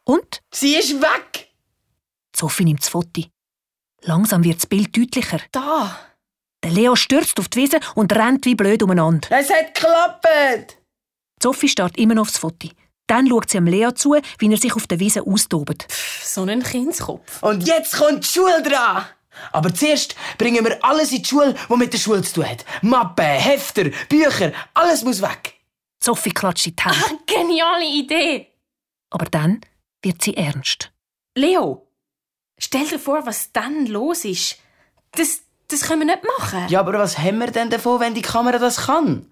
und 0.04 0.42
Sie 0.52 0.76
ist 0.76 1.00
weg! 1.00 1.52
Sophie 2.34 2.64
nimmt 2.64 2.80
das 2.80 2.88
Foto. 2.88 3.24
Langsam 4.02 4.44
wird 4.44 4.58
das 4.58 4.66
Bild 4.66 4.96
deutlicher. 4.96 5.40
Da! 5.52 5.98
Der 6.62 6.70
Leo 6.70 6.96
stürzt 6.96 7.38
auf 7.38 7.48
die 7.48 7.60
Wiese 7.60 7.80
und 7.94 8.12
rennt 8.14 8.44
wie 8.44 8.54
blöd 8.54 8.82
umeinander. 8.82 9.28
Es 9.30 9.50
hat 9.50 9.74
geklappt! 9.74 10.78
Sophie 11.42 11.68
starrt 11.68 11.96
immer 11.96 12.14
noch 12.14 12.22
aufs 12.22 12.38
Foto. 12.38 12.68
Dann 13.06 13.28
schaut 13.28 13.48
sie 13.48 13.58
am 13.58 13.66
Leo 13.66 13.92
zu, 13.92 14.16
wie 14.38 14.52
er 14.52 14.58
sich 14.58 14.74
auf 14.74 14.86
der 14.86 15.00
Wiese 15.00 15.22
austobt. 15.22 15.86
So 16.22 16.42
ein 16.44 16.62
Kindskopf. 16.62 17.42
Und 17.42 17.66
jetzt 17.66 17.96
kommt 17.96 18.24
die 18.24 18.28
Schule 18.28 18.62
dran! 18.62 19.04
Aber 19.52 19.72
zuerst 19.72 20.16
bringen 20.36 20.64
wir 20.64 20.84
alles 20.84 21.12
in 21.12 21.22
die 21.22 21.28
Schule, 21.28 21.54
was 21.68 21.78
mit 21.78 21.92
der 21.92 21.98
Schule 21.98 22.22
zu 22.22 22.34
tun 22.34 22.48
hat. 22.50 22.64
Mappen, 22.82 23.24
Hefter, 23.24 23.90
Bücher, 24.08 24.52
alles 24.74 25.04
muss 25.04 25.22
weg. 25.22 25.54
Sophie 26.02 26.32
klatscht 26.32 26.66
in 26.66 26.76
die 26.76 26.82
Hände. 26.82 27.22
Geniale 27.26 27.84
Idee! 27.84 28.48
Aber 29.10 29.26
dann 29.26 29.60
wird 30.02 30.22
sie 30.22 30.36
ernst. 30.36 30.90
Leo, 31.36 31.87
stell 32.58 32.86
dir 32.86 32.98
vor, 32.98 33.24
was 33.26 33.52
dann 33.52 33.86
los 33.86 34.24
ist. 34.24 34.56
Das, 35.12 35.40
das 35.68 35.82
können 35.82 36.00
wir 36.00 36.06
nicht 36.06 36.24
machen. 36.38 36.66
Ja, 36.68 36.80
aber 36.80 36.98
was 36.98 37.18
haben 37.18 37.38
wir 37.38 37.50
denn 37.50 37.70
davon, 37.70 38.00
wenn 38.00 38.14
die 38.14 38.22
Kamera 38.22 38.58
das 38.58 38.86
kann? 38.86 39.30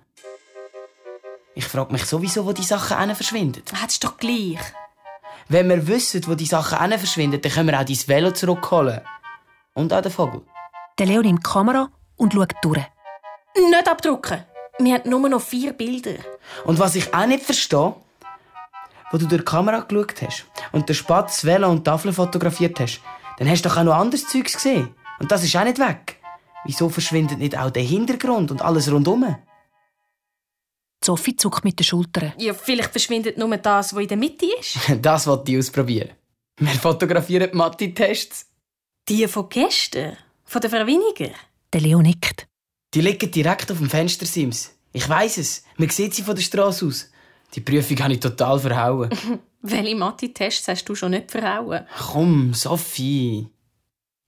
Ich 1.55 1.67
frage 1.67 1.93
mich 1.93 2.05
sowieso, 2.05 2.45
wo 2.47 2.53
die 2.53 2.63
Sachen 2.63 2.99
hin 2.99 3.15
verschwinden. 3.15 3.63
Hättest 3.73 4.05
doch 4.05 4.17
gleich. 4.19 4.61
Wenn 5.49 5.69
wir 5.69 5.87
wissen, 5.87 6.27
wo 6.27 6.35
die 6.35 6.47
Sachen 6.47 6.79
hin 6.81 6.99
verschwinden, 6.99 7.41
dann 7.41 7.53
können 7.53 7.69
wir 7.69 7.81
auch 7.81 7.85
dein 7.85 8.09
Velo 8.09 8.31
zurückholen. 8.33 9.01
Und 9.75 9.93
auch 9.93 10.03
den 10.03 10.13
Vogel. 10.13 10.43
Der 10.99 11.07
Leo 11.07 11.23
nimmt 11.23 11.47
die 11.47 11.51
Kamera 11.51 11.91
und 12.17 12.33
schaut 12.33 12.55
durch. 12.63 12.85
Nicht 13.55 13.89
abdrucken. 13.89 14.45
Wir 14.79 14.95
haben 14.95 15.09
nur 15.09 15.29
noch 15.29 15.41
vier 15.41 15.73
Bilder. 15.73 16.17
Und 16.65 16.79
was 16.79 16.95
ich 16.95 17.15
auch 17.15 17.27
nicht 17.27 17.45
verstehe, 17.45 17.95
wo 19.11 19.19
du 19.19 19.27
durch 19.27 19.43
die 19.43 19.45
Kamera 19.45 19.81
geschaut 19.81 20.23
hast 20.23 20.47
und 20.73 20.89
den 20.89 20.95
Spatz, 20.95 21.45
Velo 21.45 21.71
und 21.71 21.79
die 21.79 21.85
Tafel 21.85 22.13
fotografiert 22.13 22.79
hast, 22.81 23.01
dann 23.39 23.49
hast 23.49 23.65
du 23.65 23.69
doch 23.69 23.77
auch 23.77 23.85
noch 23.85 23.95
anderes 23.95 24.27
Zeugs 24.27 24.55
gesehen. 24.55 24.95
Und 25.19 25.31
das 25.31 25.45
ist 25.45 25.57
auch 25.57 25.65
nicht 25.65 25.79
weg. 25.79 26.17
Wieso 26.65 26.89
verschwindet 26.89 27.39
nicht 27.39 27.57
auch 27.57 27.71
der 27.71 27.83
Hintergrund 27.83 28.51
und 28.51 28.63
alles 28.63 28.91
rundum? 28.91 29.37
Sophie 31.05 31.37
zuckt 31.37 31.65
mit 31.65 31.79
den 31.79 31.85
Schultern. 31.85 32.33
Ja, 32.39 32.53
vielleicht 32.55 32.91
verschwindet 32.91 33.39
nur 33.39 33.57
das, 33.57 33.95
was 33.95 34.03
in 34.03 34.09
der 34.09 34.17
Mitte 34.17 34.47
ist. 34.59 34.79
Das 35.03 35.27
wollte 35.27 35.53
ich 35.53 35.59
ausprobieren. 35.59 36.11
Wir 36.59 36.69
fotografieren 36.71 37.51
die 37.51 37.57
Mathe-Tests. 37.57 38.47
Die 39.09 39.29
von 39.29 39.49
gestern. 39.49 40.17
Von 40.45 40.61
der 40.61 40.71
Frau 40.71 40.87
Winiger. 40.87 41.35
Der 41.73 41.81
Leo 41.81 42.01
nickt. 42.01 42.49
Die 42.95 43.01
liegen 43.01 43.31
direkt 43.31 43.71
auf 43.71 43.79
dem 43.79 43.91
Fenstersims. 43.91 44.75
Ich 44.93 45.09
weiß 45.09 45.39
es. 45.39 45.65
Man 45.77 45.91
sieht 45.91 46.15
sie 46.15 46.23
von 46.23 46.35
der 46.35 46.43
Straße 46.43 46.87
aus. 46.87 47.11
Die 47.55 47.61
Prüfung 47.61 47.99
habe 48.01 48.13
ich 48.15 48.21
total 48.21 48.59
verhauen. 48.59 49.11
Welche 49.63 49.97
Mathe-Tests 49.97 50.69
hast 50.69 50.85
du 50.89 50.95
schon 50.95 51.13
nicht 51.13 51.31
verhauen? 51.31 51.87
Komm, 52.13 52.55
Sophie. 52.55 53.49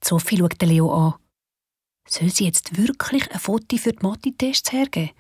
Sophie 0.03 0.39
schaut 0.39 0.61
den 0.61 0.69
Leo 0.69 0.93
an. 0.93 1.15
Soll 2.09 2.31
sie 2.31 2.47
jetzt 2.47 2.77
wirklich 2.79 3.31
ein 3.31 3.39
Foto 3.39 3.77
für 3.77 3.93
die 3.93 4.03
Mathe-Tests 4.03 4.73
hergeben? 4.73 5.11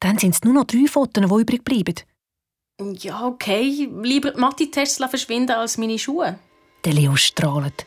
Dann 0.00 0.18
sind 0.18 0.34
es 0.34 0.42
nur 0.42 0.54
noch 0.54 0.64
drei 0.64 0.86
Fotos, 0.86 1.24
die 1.28 1.40
übrig 1.40 1.64
bleiben. 1.64 1.94
Ja, 2.80 3.26
okay. 3.26 3.88
Lieber 4.02 4.30
die 4.30 4.40
Mathe-Tests 4.40 4.96
verschwinden 4.96 5.52
als 5.56 5.76
meine 5.78 5.98
Schuhe. 5.98 6.38
Der 6.84 6.92
Leo 6.92 7.16
strahlt. 7.16 7.84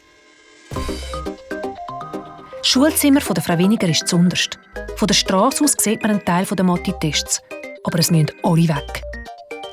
Das 0.70 2.68
Schulzimmer 2.68 3.22
von 3.22 3.34
der 3.34 3.44
Frau 3.44 3.58
Winiger 3.58 3.88
ist 3.88 4.08
zuunterst. 4.08 4.60
Von 4.98 5.08
der 5.08 5.16
Straße 5.16 5.64
aus 5.64 5.76
sieht 5.80 6.02
man 6.04 6.12
einen 6.12 6.26
Teil 6.26 6.46
der 6.46 6.64
Mathe-Tests. 6.66 7.42
Aber 7.84 8.00
es 8.00 8.12
müssen 8.12 8.32
alle 8.44 8.68
weg. 8.68 9.11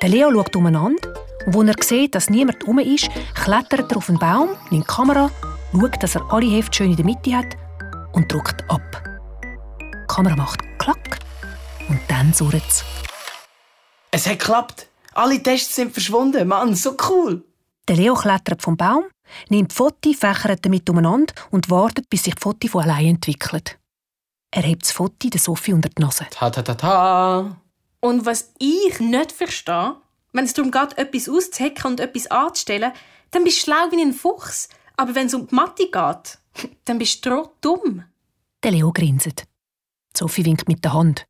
Der 0.00 0.08
Leo 0.08 0.30
schaut 0.32 0.54
umeinander 0.54 1.14
und 1.46 1.68
als 1.68 1.90
er 1.90 1.98
sieht, 1.98 2.14
dass 2.14 2.30
niemand 2.30 2.60
herum 2.60 2.78
ist, 2.78 3.08
klettert 3.34 3.90
er 3.90 3.96
auf 3.96 4.08
einen 4.08 4.18
Baum, 4.18 4.50
nimmt 4.70 4.84
die 4.84 4.92
Kamera, 4.92 5.28
schaut, 5.72 6.00
dass 6.00 6.14
er 6.14 6.32
alle 6.32 6.46
Hefte 6.46 6.76
schön 6.76 6.90
in 6.90 6.96
der 6.96 7.04
Mitte 7.04 7.36
hat 7.36 7.56
und 8.12 8.30
drückt 8.30 8.62
ab. 8.70 9.02
Die 9.80 10.06
Kamera 10.06 10.36
macht 10.36 10.60
Klack 10.78 11.18
und 11.88 12.00
dann 12.06 12.32
surrt 12.32 12.62
es. 12.68 12.84
Es 14.12 14.26
hat 14.26 14.38
geklappt. 14.38 14.86
Alle 15.14 15.42
Tests 15.42 15.74
sind 15.74 15.92
verschwunden. 15.92 16.46
Mann, 16.46 16.76
so 16.76 16.96
cool. 17.08 17.42
Der 17.88 17.96
Leo 17.96 18.14
klettert 18.14 18.62
vom 18.62 18.76
Baum, 18.76 19.04
nimmt 19.48 19.72
Foto, 19.72 20.12
fächert 20.12 20.64
damit 20.64 20.88
umeinander 20.88 21.34
und 21.50 21.70
wartet, 21.70 22.08
bis 22.08 22.22
sich 22.22 22.36
die 22.36 22.40
Foto 22.40 22.68
von 22.68 22.84
allein 22.84 23.06
entwickelt. 23.06 23.78
Er 24.52 24.62
hebt 24.62 24.82
das 24.82 24.92
Foto 24.92 25.28
der 25.28 25.40
Sophie 25.40 25.72
unter 25.72 25.88
die 25.88 26.00
Nase. 26.00 26.26
Ta 26.30 26.50
ta 26.50 26.62
ta 26.62 26.74
ta. 26.74 27.56
Und 28.00 28.26
was 28.26 28.52
ich 28.58 29.00
nicht 29.00 29.32
verstehe, 29.32 29.96
wenn 30.32 30.44
es 30.44 30.54
darum 30.54 30.70
geht, 30.70 30.96
etwas 30.98 31.28
auszuhacken 31.28 31.92
und 31.92 32.00
etwas 32.00 32.28
anzustellen, 32.28 32.92
dann 33.30 33.44
bist 33.44 33.58
du 33.58 33.62
schlau 33.64 33.90
wie 33.90 34.00
ein 34.00 34.12
Fuchs. 34.12 34.68
Aber 34.96 35.14
wenn 35.14 35.26
es 35.26 35.34
um 35.34 35.46
die 35.46 35.54
Mathe 35.54 35.90
geht, 35.90 36.70
dann 36.84 36.98
bist 36.98 37.24
du 37.24 37.48
dumm. 37.60 38.04
Der 38.62 38.72
Leo 38.72 38.92
grinset. 38.92 39.44
Sophie 40.16 40.44
winkt 40.44 40.68
mit 40.68 40.84
der 40.84 40.92
Hand. 40.92 41.26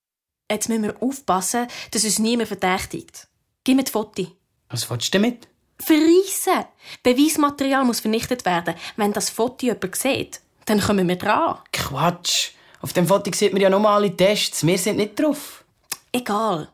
Jetzt 0.50 0.68
müssen 0.68 0.84
wir 0.84 1.02
aufpassen, 1.02 1.66
dass 1.90 2.04
uns 2.04 2.18
niemand 2.18 2.48
verdächtigt. 2.48 3.28
Gib 3.64 3.76
mir 3.76 3.84
die 3.84 3.92
Foto. 3.92 4.26
Was 4.70 4.88
willst 4.88 5.12
du 5.12 5.18
damit? 5.18 5.48
Verreissen! 5.78 6.64
Beweismaterial 7.02 7.84
muss 7.84 8.00
vernichtet 8.00 8.44
werden. 8.44 8.74
Wenn 8.96 9.12
das 9.12 9.30
Foto 9.30 9.66
jemand 9.66 9.94
sieht, 9.94 10.40
dann 10.64 10.80
kommen 10.80 11.06
wir 11.06 11.16
dran. 11.16 11.58
Quatsch. 11.72 12.52
Auf 12.80 12.92
dem 12.92 13.06
Foto 13.06 13.30
sieht 13.34 13.52
man 13.52 13.62
ja 13.62 13.70
nur 13.70 13.86
alle 13.88 14.14
Tests. 14.14 14.66
Wir 14.66 14.78
sind 14.78 14.96
nicht 14.96 15.18
drauf. 15.18 15.64
Egal. 16.12 16.68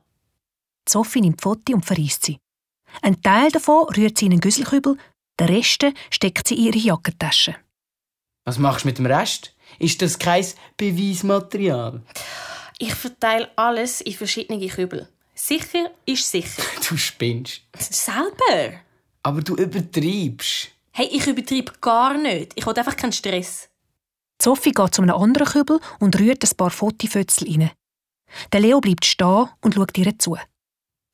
Sophie 0.88 1.20
nimmt 1.20 1.40
Foto 1.40 1.72
und 1.72 1.84
verreist 1.84 2.24
sie. 2.24 2.38
Ein 3.02 3.20
Teil 3.22 3.50
davon 3.50 3.88
rührt 3.94 4.18
sie 4.18 4.26
in 4.26 4.32
einen 4.32 4.40
Güsselkübel, 4.40 4.96
den 5.40 5.48
Rest 5.48 5.84
steckt 6.10 6.46
sie 6.46 6.54
in 6.54 6.64
ihre 6.64 6.78
Jackentasche. 6.78 7.56
Was 8.44 8.58
machst 8.58 8.84
du 8.84 8.88
mit 8.88 8.98
dem 8.98 9.06
Rest? 9.06 9.54
Ist 9.78 10.00
das 10.02 10.18
kein 10.18 10.46
Beweismaterial? 10.76 12.02
Ich 12.78 12.94
verteile 12.94 13.50
alles 13.56 14.00
in 14.02 14.12
verschiedene 14.12 14.66
Kübel. 14.68 15.08
Sicher 15.34 15.90
ist 16.06 16.30
sicher. 16.30 16.62
Du 16.88 16.96
spinnst. 16.96 17.62
Selber? 17.78 18.80
Aber 19.22 19.40
du 19.40 19.56
übertreibst. 19.56 20.68
Hey, 20.92 21.06
ich 21.10 21.26
übertreibe 21.26 21.72
gar 21.80 22.16
nicht. 22.16 22.52
Ich 22.54 22.66
will 22.66 22.78
einfach 22.78 22.96
keinen 22.96 23.12
Stress. 23.12 23.68
Sophie 24.40 24.72
geht 24.72 24.94
zu 24.94 25.02
einem 25.02 25.16
anderen 25.16 25.48
Kübel 25.48 25.80
und 25.98 26.18
rührt 26.20 26.44
ein 26.44 26.56
paar 26.56 26.70
Fotifötzel 26.70 27.48
rein. 27.48 27.70
Der 28.52 28.60
Leo 28.60 28.80
bleibt 28.80 29.04
stehen 29.04 29.48
und 29.60 29.74
schaut 29.74 29.96
ihr 29.96 30.18
zu. 30.18 30.36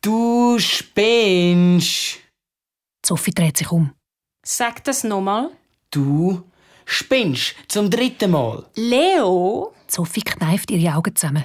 Du 0.03 0.59
spinnst. 0.59 2.19
Sophie 3.05 3.33
dreht 3.33 3.57
sich 3.59 3.71
um. 3.71 3.93
Sag 4.45 4.85
das 4.85 5.05
nochmal. 5.05 5.51
Du 5.91 6.43
spinnst 6.85 7.55
zum 7.69 7.91
dritten 7.91 8.31
Mal. 8.31 8.65
Leo, 8.77 9.75
Sophie 9.87 10.23
kneift 10.23 10.71
ihre 10.71 10.95
Augen 10.97 11.15
zusammen. 11.15 11.45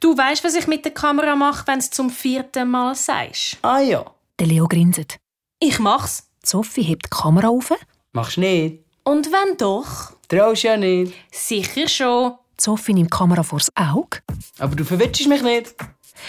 du 0.00 0.16
weißt, 0.16 0.44
was 0.44 0.54
ich 0.54 0.66
mit 0.66 0.84
der 0.84 0.92
Kamera 0.92 1.34
mache, 1.36 1.66
wenn 1.66 1.80
du 1.80 1.90
zum 1.90 2.10
vierten 2.10 2.70
Mal 2.70 2.94
sagst. 2.94 3.56
Ah 3.62 3.80
ja. 3.80 4.04
Der 4.38 4.46
Leo 4.46 4.66
grinset. 4.68 5.18
Ich 5.60 5.78
mach's. 5.78 6.28
Sophie 6.44 6.82
hebt 6.82 7.06
die 7.06 7.10
Kamera 7.10 7.48
auf. 7.48 7.72
Machst 8.12 8.38
nicht. 8.38 8.84
Und 9.04 9.26
wenn 9.32 9.56
doch? 9.56 10.12
Traust 10.28 10.62
ja 10.62 10.76
nicht. 10.76 11.12
Sicher 11.32 11.88
schon. 11.88 12.34
Sophie 12.60 12.94
nimmt 12.94 13.12
die 13.12 13.16
Kamera 13.16 13.42
vors 13.42 13.70
Auge. 13.76 14.18
Aber 14.58 14.74
du 14.74 14.84
verwitschst 14.84 15.28
mich 15.28 15.42
nicht. 15.42 15.74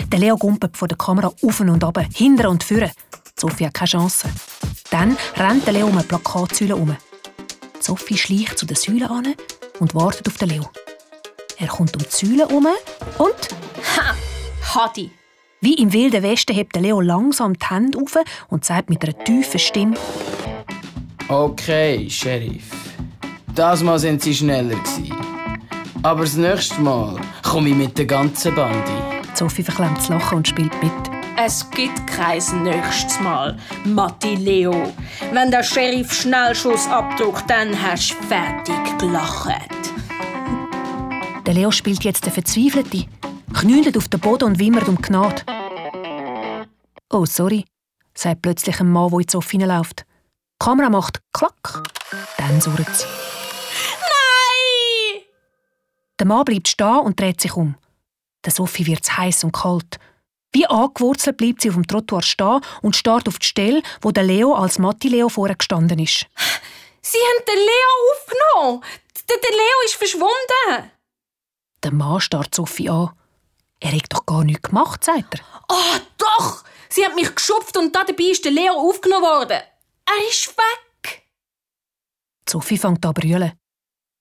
Der 0.07 0.19
Leo 0.19 0.37
gumpelt 0.37 0.77
vor 0.77 0.87
der 0.87 0.97
Kamera 0.97 1.27
auf 1.43 1.59
und 1.59 1.83
ab, 1.83 1.99
hinter 2.13 2.49
und 2.49 2.63
vorne. 2.63 2.91
Sophie 3.35 3.65
hat 3.65 3.73
keine 3.73 3.87
Chance. 3.89 4.29
Dann 4.91 5.17
rennt 5.35 5.65
der 5.65 5.73
Leo 5.73 5.87
um 5.87 5.93
eine 5.97 6.03
Plakatsäule 6.03 6.75
um. 6.75 6.95
Sophie 7.79 8.17
schleicht 8.17 8.59
zu 8.59 8.65
der 8.65 8.77
Säule 8.77 9.09
an 9.09 9.33
und 9.79 9.95
wartet 9.95 10.27
auf 10.27 10.37
den 10.37 10.49
Leo. 10.49 10.69
Er 11.57 11.67
kommt 11.67 11.95
um 11.95 12.03
die 12.03 12.09
Säule 12.09 12.47
um 12.47 12.67
und, 13.17 13.49
Hadi. 14.75 15.11
wie 15.61 15.73
im 15.75 15.91
Wilden 15.91 16.21
Westen, 16.21 16.53
hebt 16.53 16.75
der 16.75 16.83
Leo 16.83 17.01
langsam 17.01 17.57
die 17.57 17.65
Hände 17.67 17.97
auf 17.97 18.17
und 18.49 18.65
sagt 18.65 18.89
mit 18.89 19.03
einer 19.03 19.17
tiefen 19.23 19.59
Stimme, 19.59 19.97
Okay, 21.27 22.09
Sheriff. 22.09 22.71
Das 23.53 23.83
Mal 23.83 23.99
sind 23.99 24.21
sie 24.21 24.33
schneller 24.33 24.75
gewesen. 24.75 25.28
Aber 26.01 26.21
das 26.21 26.35
nächste 26.35 26.79
Mal 26.79 27.19
komme 27.43 27.69
ich 27.69 27.75
mit 27.75 27.97
der 27.97 28.05
ganzen 28.05 28.55
Bande. 28.55 28.91
Sophie 29.33 29.63
verklemmt 29.63 29.97
das 29.97 30.07
Lachen 30.07 30.37
und 30.37 30.47
spielt 30.47 30.71
mit. 30.81 30.91
Es 31.37 31.69
gibt 31.71 32.07
kein 32.07 32.41
nächstes 32.63 33.19
Mal, 33.19 33.57
Matti 33.85 34.35
Leo. 34.35 34.93
Wenn 35.31 35.51
der 35.51 35.63
Sheriff 35.63 36.13
Schnellschuss 36.13 36.87
abdruckt, 36.87 37.49
dann 37.49 37.69
hast 37.81 38.11
du 38.11 38.27
fertig 38.27 38.97
gelacht. 38.97 39.49
Der 41.45 41.53
Leo 41.53 41.71
spielt 41.71 42.03
jetzt 42.03 42.25
den 42.25 42.33
Verzweifelte, 42.33 43.05
knüllt 43.53 43.97
auf 43.97 44.07
den 44.07 44.19
Boden 44.19 44.45
und 44.45 44.59
wimmert 44.59 44.87
um 44.87 45.01
Gnade. 45.01 45.43
Oh, 47.11 47.25
sorry, 47.25 47.65
sagt 48.13 48.41
plötzlich 48.41 48.79
ein 48.79 48.91
Mann, 48.91 49.09
der 49.09 49.19
in 49.19 49.25
die 49.25 49.31
Sofa 49.31 49.51
hineinläuft. 49.51 50.01
Die 50.01 50.65
Kamera 50.65 50.89
macht 50.89 51.21
Klack, 51.33 51.83
dann 52.37 52.61
surrt 52.61 52.87
es. 52.87 53.05
Der 56.19 56.27
Mann 56.27 56.45
bleibt 56.45 56.67
stehen 56.67 56.99
und 56.99 57.19
dreht 57.19 57.39
sich 57.39 57.55
um. 57.55 57.75
Der 58.45 58.51
Sophie 58.51 58.85
wird 58.85 59.17
heiß 59.17 59.45
und 59.45 59.53
kalt. 59.53 59.99
Wie 60.51 60.65
angewurzelt 60.65 61.37
bleibt 61.37 61.61
sie 61.61 61.69
auf 61.69 61.75
dem 61.75 61.87
Trottoir 61.87 62.21
stehen 62.21 62.61
und 62.81 62.95
starrt 62.95 63.27
auf 63.27 63.39
die 63.39 63.45
Stelle, 63.45 63.81
wo 64.01 64.11
der 64.11 64.23
Leo 64.23 64.53
als 64.53 64.79
Matti-Leo 64.79 65.29
vorher 65.29 65.55
gestanden 65.55 65.99
ist. 65.99 66.25
Sie 67.01 67.17
haben 67.17 67.45
den 67.47 67.57
Leo 67.57 67.91
aufgenommen. 68.11 68.83
Der, 69.29 69.37
der 69.37 69.51
Leo 69.51 69.85
ist 69.85 69.95
verschwunden. 69.95 70.91
Der 71.83 71.93
Mann 71.93 72.19
starrt 72.19 72.53
Sophie 72.53 72.89
an. 72.89 73.11
Er 73.79 73.93
hat 73.93 74.05
doch 74.09 74.25
gar 74.25 74.43
nichts 74.43 74.63
gemacht, 74.63 75.03
sagt 75.03 75.35
er. 75.35 75.41
Ah, 75.69 75.99
doch! 76.17 76.63
Sie 76.89 77.05
haben 77.05 77.15
mich 77.15 77.33
geschupft 77.33 77.77
und 77.77 77.95
dabei 77.95 78.23
ist 78.23 78.43
der 78.43 78.51
Leo 78.51 78.73
aufgenommen 78.73 79.23
worden. 79.23 79.61
Er 80.05 80.29
ist 80.29 80.49
weg. 80.57 81.23
Sophie 82.49 82.77
fängt 82.77 83.05
an 83.05 83.15
zu 83.15 83.21
brüllen. 83.21 83.58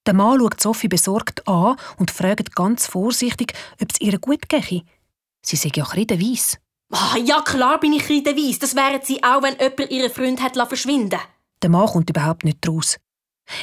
Der 0.08 0.14
Mann 0.14 0.40
schaut 0.40 0.58
Sophie 0.58 0.88
besorgt 0.88 1.46
an 1.46 1.76
und 1.98 2.10
fragt 2.10 2.56
ganz 2.56 2.86
vorsichtig, 2.86 3.52
ob 3.78 3.92
es 3.92 4.00
ihr 4.00 4.18
gut 4.18 4.48
gehe. 4.48 4.82
Sie 5.42 5.56
sei 5.56 5.70
ja 5.74 5.84
kreideweiss. 5.84 6.56
Ah, 6.90 7.18
ja, 7.22 7.42
klar 7.42 7.78
bin 7.78 7.92
ich 7.92 8.04
kreideweiss. 8.04 8.58
Das 8.58 8.74
wären 8.74 9.02
sie 9.04 9.22
auch, 9.22 9.42
wenn 9.42 9.58
jemand 9.58 9.90
ihren 9.90 10.10
Freund 10.10 10.40
hat 10.40 10.56
verschwinden 10.66 11.20
Der 11.60 11.68
Mann 11.68 11.88
kommt 11.88 12.08
überhaupt 12.08 12.44
nicht 12.44 12.66
raus. 12.66 12.96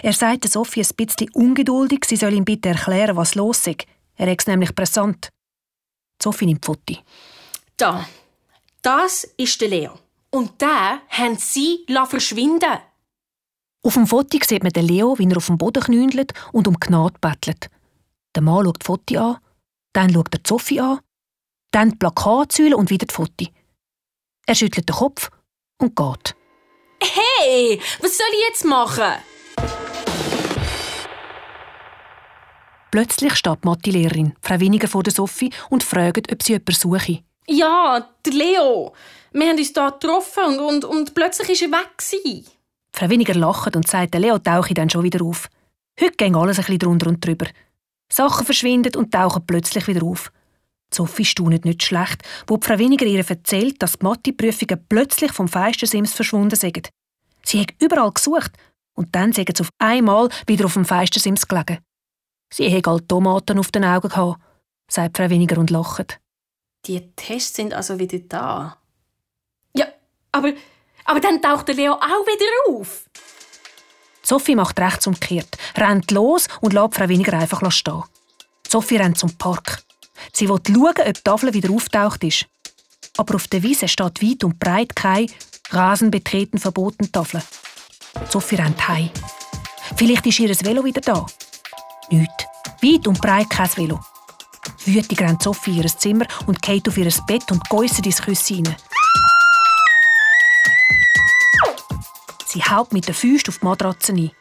Er 0.04 0.14
sagt 0.14 0.48
Sophie 0.48 0.84
ein 0.84 0.96
bisschen 0.96 1.32
ungeduldig, 1.34 2.06
sie 2.06 2.16
soll 2.16 2.36
ihm 2.36 2.46
bitte 2.46 2.70
erklären, 2.70 3.16
was 3.16 3.34
los 3.34 3.66
ist. 3.66 3.88
Er 4.16 4.32
ist 4.32 4.48
nämlich 4.48 4.76
präsent. 4.76 5.30
Sophie 6.22 6.46
nimmt 6.46 6.64
Foto. 6.64 6.96
Da. 7.76 8.08
Das 8.84 9.24
ist 9.36 9.60
der 9.62 9.70
Leo. 9.70 9.98
Und 10.30 10.62
den 10.62 11.00
haben 11.10 11.38
sie 11.40 11.88
verschwinden 11.88 12.78
Auf 13.86 13.94
dem 13.94 14.08
Foto 14.08 14.40
sieht 14.44 14.64
man 14.64 14.74
den 14.74 14.88
Leo, 14.88 15.16
wie 15.20 15.30
er 15.30 15.38
auf 15.38 15.46
dem 15.46 15.60
Boden 15.60 15.84
knündelt 15.84 16.34
und 16.52 16.68
um 16.68 16.80
Gnade 16.80 17.20
bettelt. 17.22 17.70
Der 18.34 18.42
Mann 18.42 18.66
schaut 18.66 18.82
die 18.82 18.86
Foto 18.86 19.20
an, 19.20 19.38
dann 19.94 20.12
schaut 20.12 20.34
er 20.34 20.42
Sophie 20.44 20.82
an, 20.82 21.00
dann 21.70 21.92
die 21.92 21.98
Plakatsäule 21.98 22.76
und 22.76 22.90
wieder 22.90 23.06
die 23.06 23.14
Foto. 23.14 23.46
Er 24.48 24.56
schüttelt 24.56 24.90
den 24.90 24.96
Kopf 24.96 25.30
und 25.78 25.96
geht. 25.96 26.36
Hey, 27.00 27.80
was 28.02 28.18
soll 28.18 28.26
ich 28.32 28.48
jetzt 28.48 28.66
machen? 28.66 29.22
Plötzlich 32.90 33.36
steht 33.36 33.64
die 33.64 33.68
Mathe-Lehrerin, 33.68 34.34
Frau 34.42 34.60
Winiger, 34.60 34.88
vor 34.88 35.04
der 35.04 35.14
Sophie 35.14 35.52
und 35.70 35.84
fragt, 35.84 36.32
ob 36.32 36.42
sie 36.42 36.54
jemanden 36.54 36.74
suche. 36.74 37.20
Ja, 37.46 38.10
der 38.26 38.34
Leo. 38.34 38.96
Wir 39.32 39.48
haben 39.48 39.60
uns 39.60 39.74
hier 39.76 39.92
getroffen 39.92 40.44
und, 40.46 40.60
und, 40.60 40.86
und 40.86 41.14
plötzlich 41.14 41.62
war 41.70 41.82
er 41.82 41.84
weg. 41.84 41.98
Gewesen. 42.00 42.55
Frau 42.96 43.10
Winiger 43.10 43.36
lacht 43.36 43.76
und 43.76 43.86
sagt, 43.86 44.14
der 44.14 44.22
Leo 44.22 44.40
tauche 44.40 44.74
dann 44.74 44.90
schon 44.90 45.04
wieder 45.04 45.22
auf. 45.22 45.50
Heute 46.00 46.16
ging 46.16 46.36
alles 46.36 46.60
ein 46.60 46.64
bisschen 46.64 46.80
drunter 46.80 47.08
und 47.08 47.26
drüber. 47.26 47.48
Sachen 48.10 48.46
verschwinden 48.46 48.96
und 48.96 49.12
tauchen 49.12 49.46
plötzlich 49.46 49.88
wieder 49.88 50.06
auf. 50.06 50.32
Sophie 50.94 51.26
staunet 51.26 51.66
nicht 51.66 51.84
schlecht, 51.84 52.24
wo 52.48 52.58
Frau 52.62 52.80
Winiger 52.80 53.06
ihr 53.06 53.28
erzählt, 53.28 53.82
dass 53.82 53.98
die 53.98 54.06
Mathe-Prüfungen 54.06 54.86
plötzlich 54.88 55.34
vom 55.34 55.50
Feistersims 55.50 56.14
verschwunden 56.14 56.56
sind. 56.56 56.90
Sie 57.44 57.60
hat 57.60 57.74
überall 57.82 58.14
gesucht 58.14 58.54
und 58.94 59.14
dann 59.14 59.34
sind 59.34 59.58
sie 59.58 59.62
auf 59.62 59.70
einmal 59.78 60.30
wieder 60.48 60.64
auf 60.64 60.76
dem 60.76 60.86
Feistersims 60.86 61.50
gelegen. 61.50 61.80
Sie 62.54 62.74
hat 62.74 62.88
halt 62.88 63.10
Tomaten 63.10 63.60
auf 63.60 63.72
den 63.72 63.84
Augen 63.84 64.08
gehabt, 64.08 64.40
sagt 64.90 65.18
Frau 65.18 65.30
Winiger 65.30 65.58
und 65.58 65.70
lacht. 65.70 66.22
Die 66.86 67.12
Tests 67.18 67.58
sind 67.58 67.74
also 67.74 68.00
wieder 68.00 68.20
da. 68.20 68.78
Ja, 69.76 69.88
aber, 70.32 70.54
aber 71.06 71.20
dann 71.20 71.42
taucht 71.42 71.68
der 71.68 71.76
Leo 71.76 71.94
auch 71.94 72.26
wieder 72.26 72.80
auf. 72.80 73.06
Sophie 74.22 74.56
macht 74.56 74.80
rechts 74.80 75.08
umgekehrt, 75.08 75.56
rennt 75.78 76.12
los 76.12 76.48
und 76.62 76.74
lässt 76.74 76.96
Frau 76.96 77.08
Winiger 77.08 77.34
einfach 77.34 77.72
stehen. 77.72 78.04
Sophie 78.68 78.98
rennt 78.98 79.18
zum 79.18 79.38
Park. 79.38 79.84
Sie 80.34 80.50
will 80.50 80.60
schauen, 80.68 80.88
ob 80.88 81.14
die 81.14 81.22
Tafel 81.24 81.54
wieder 81.54 81.72
auftaucht 81.72 82.24
ist. 82.24 82.46
Aber 83.18 83.36
auf 83.36 83.48
der 83.48 83.64
Wiese 83.64 83.88
steht 83.88 84.22
weit 84.22 84.44
und 84.44 84.60
breit 84.60 84.96
keine 84.96 85.28
Rasen 85.70 86.12
betreten 86.12 86.58
verboten 86.58 87.12
Tafel. 87.12 87.42
Sophie 88.30 88.56
rennt 88.56 88.88
heim. 88.88 89.12
Vielleicht 89.96 90.26
ist 90.26 90.40
ihr 90.40 90.50
Velo 90.50 90.84
wieder 90.84 91.02
da. 91.02 91.26
Nicht. 92.10 92.48
Weit 92.82 93.08
und 93.08 93.22
breit 93.22 93.50
kein 93.50 93.70
Velo. 93.76 94.00
Wütig 94.86 95.22
rennt 95.22 95.44
Sophie 95.44 95.78
in 95.78 95.84
ihr 95.84 95.98
Zimmer 95.98 96.26
und 96.48 96.62
geht 96.62 96.88
auf 96.88 96.98
ihr 96.98 97.12
Bett 97.28 97.52
und 97.52 97.68
geäussert 97.70 98.06
ins 98.06 98.22
Küsse 98.22 98.56
rein. 98.56 98.76
Sie 102.56 102.64
haut 102.64 102.94
mit 102.94 103.06
den 103.06 103.14
Füßen 103.14 103.50
auf 103.50 103.58
die 103.60 103.66
Matratze 103.66 104.14
ein. 104.14 104.32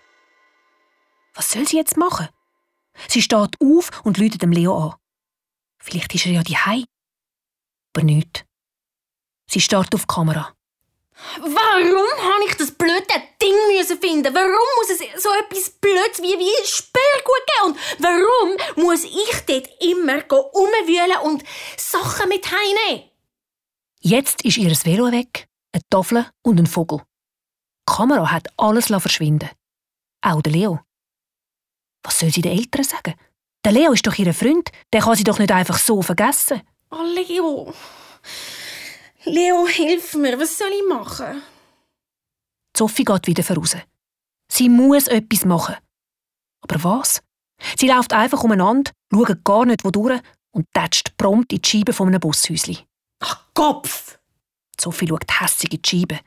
Was 1.35 1.51
soll 1.51 1.67
sie 1.67 1.79
jetzt 1.79 1.97
machen? 1.97 2.29
Sie 3.09 3.21
steht 3.21 3.61
auf 3.61 3.91
und 4.05 4.19
läutet 4.19 4.43
dem 4.43 4.53
Leo 4.53 4.79
an. 4.79 4.95
Vielleicht 5.79 6.15
ist 6.15 6.27
er 6.27 6.31
ja 6.31 6.43
die 6.45 6.57
Aber 7.93 8.05
nicht. 8.05 8.47
Sie 9.51 9.61
starrt 9.61 9.93
auf 9.97 10.03
die 10.03 10.15
Kamera. 10.15 10.55
Warum 11.41 12.11
habe 12.23 12.45
ich 12.49 12.55
das 12.55 12.71
blöde 12.71 13.05
Ding 13.43 13.77
müssen 13.77 13.99
finden? 13.99 14.33
Warum 14.33 14.69
muss 14.79 14.91
es 14.91 15.21
so 15.21 15.31
etwas 15.31 15.71
Blödes 15.71 16.23
wie, 16.23 16.39
wie 16.39 16.57
ein 16.57 16.67
Sperrgut 16.67 17.43
geben? 17.49 17.67
Und 17.67 17.79
warum 17.99 18.85
muss 18.85 19.03
ich 19.03 19.41
dort 19.47 19.69
immer 19.83 20.23
umwühlen 20.55 21.19
und 21.25 21.43
Sachen 21.77 22.29
mit 22.29 22.47
heimnehmen? 22.47 23.11
Jetzt 23.99 24.45
ist 24.45 24.57
ihr 24.57 24.71
Velo 24.71 25.11
weg, 25.11 25.49
eine 25.73 25.83
Tafel 25.91 26.31
und 26.43 26.61
ein 26.61 26.69
Vogel. 26.69 27.03
Die 27.89 27.93
Kamera 27.93 28.31
hat 28.31 28.49
alles 28.57 28.87
verschwinden 28.87 29.51
Auch 30.23 30.43
der 30.43 30.53
Leo. 30.53 30.81
Was 32.03 32.19
soll 32.19 32.31
sie 32.31 32.43
den 32.43 32.57
Eltern 32.57 32.85
sagen? 32.85 33.15
Der 33.65 33.73
Leo 33.73 33.93
ist 33.93 34.07
doch 34.07 34.15
ihr 34.17 34.33
Freund, 34.35 34.71
der 34.93 35.01
kann 35.01 35.17
sie 35.17 35.25
doch 35.25 35.39
nicht 35.39 35.53
einfach 35.53 35.79
so 35.79 36.03
vergessen. 36.03 36.63
Oh, 36.91 37.03
Leo. 37.03 37.73
Leo, 39.25 39.67
hilf 39.67 40.15
mir, 40.15 40.39
was 40.39 40.59
soll 40.59 40.69
ich 40.69 40.89
machen? 40.89 41.43
Sophie 42.77 43.05
geht 43.05 43.27
wieder 43.27 43.43
voraus. 43.43 43.77
Sie 44.51 44.69
muss 44.69 45.09
etwas 45.09 45.45
machen. 45.45 45.77
Aber 46.61 46.85
was? 46.85 47.23
Sie 47.79 47.89
läuft 47.89 48.13
einfach 48.13 48.43
umeinander, 48.43 48.91
schaut 49.13 49.45
gar 49.45 49.65
nicht 49.65 49.85
wodurch 49.85 50.21
und 50.51 50.67
tätscht 50.75 51.17
prompt 51.17 51.53
in 51.53 51.63
die 51.63 51.69
Scheibe 51.69 51.93
von 51.93 52.09
einem 52.09 52.21
Bushäuschen. 52.21 52.79
Ach, 53.21 53.47
Kopf! 53.55 54.19
Sophie 54.79 55.09
schaut 55.09 55.41
hässig 55.41 55.73
in 55.73 55.83
die 55.83 55.89
Scheibe. 55.89 56.21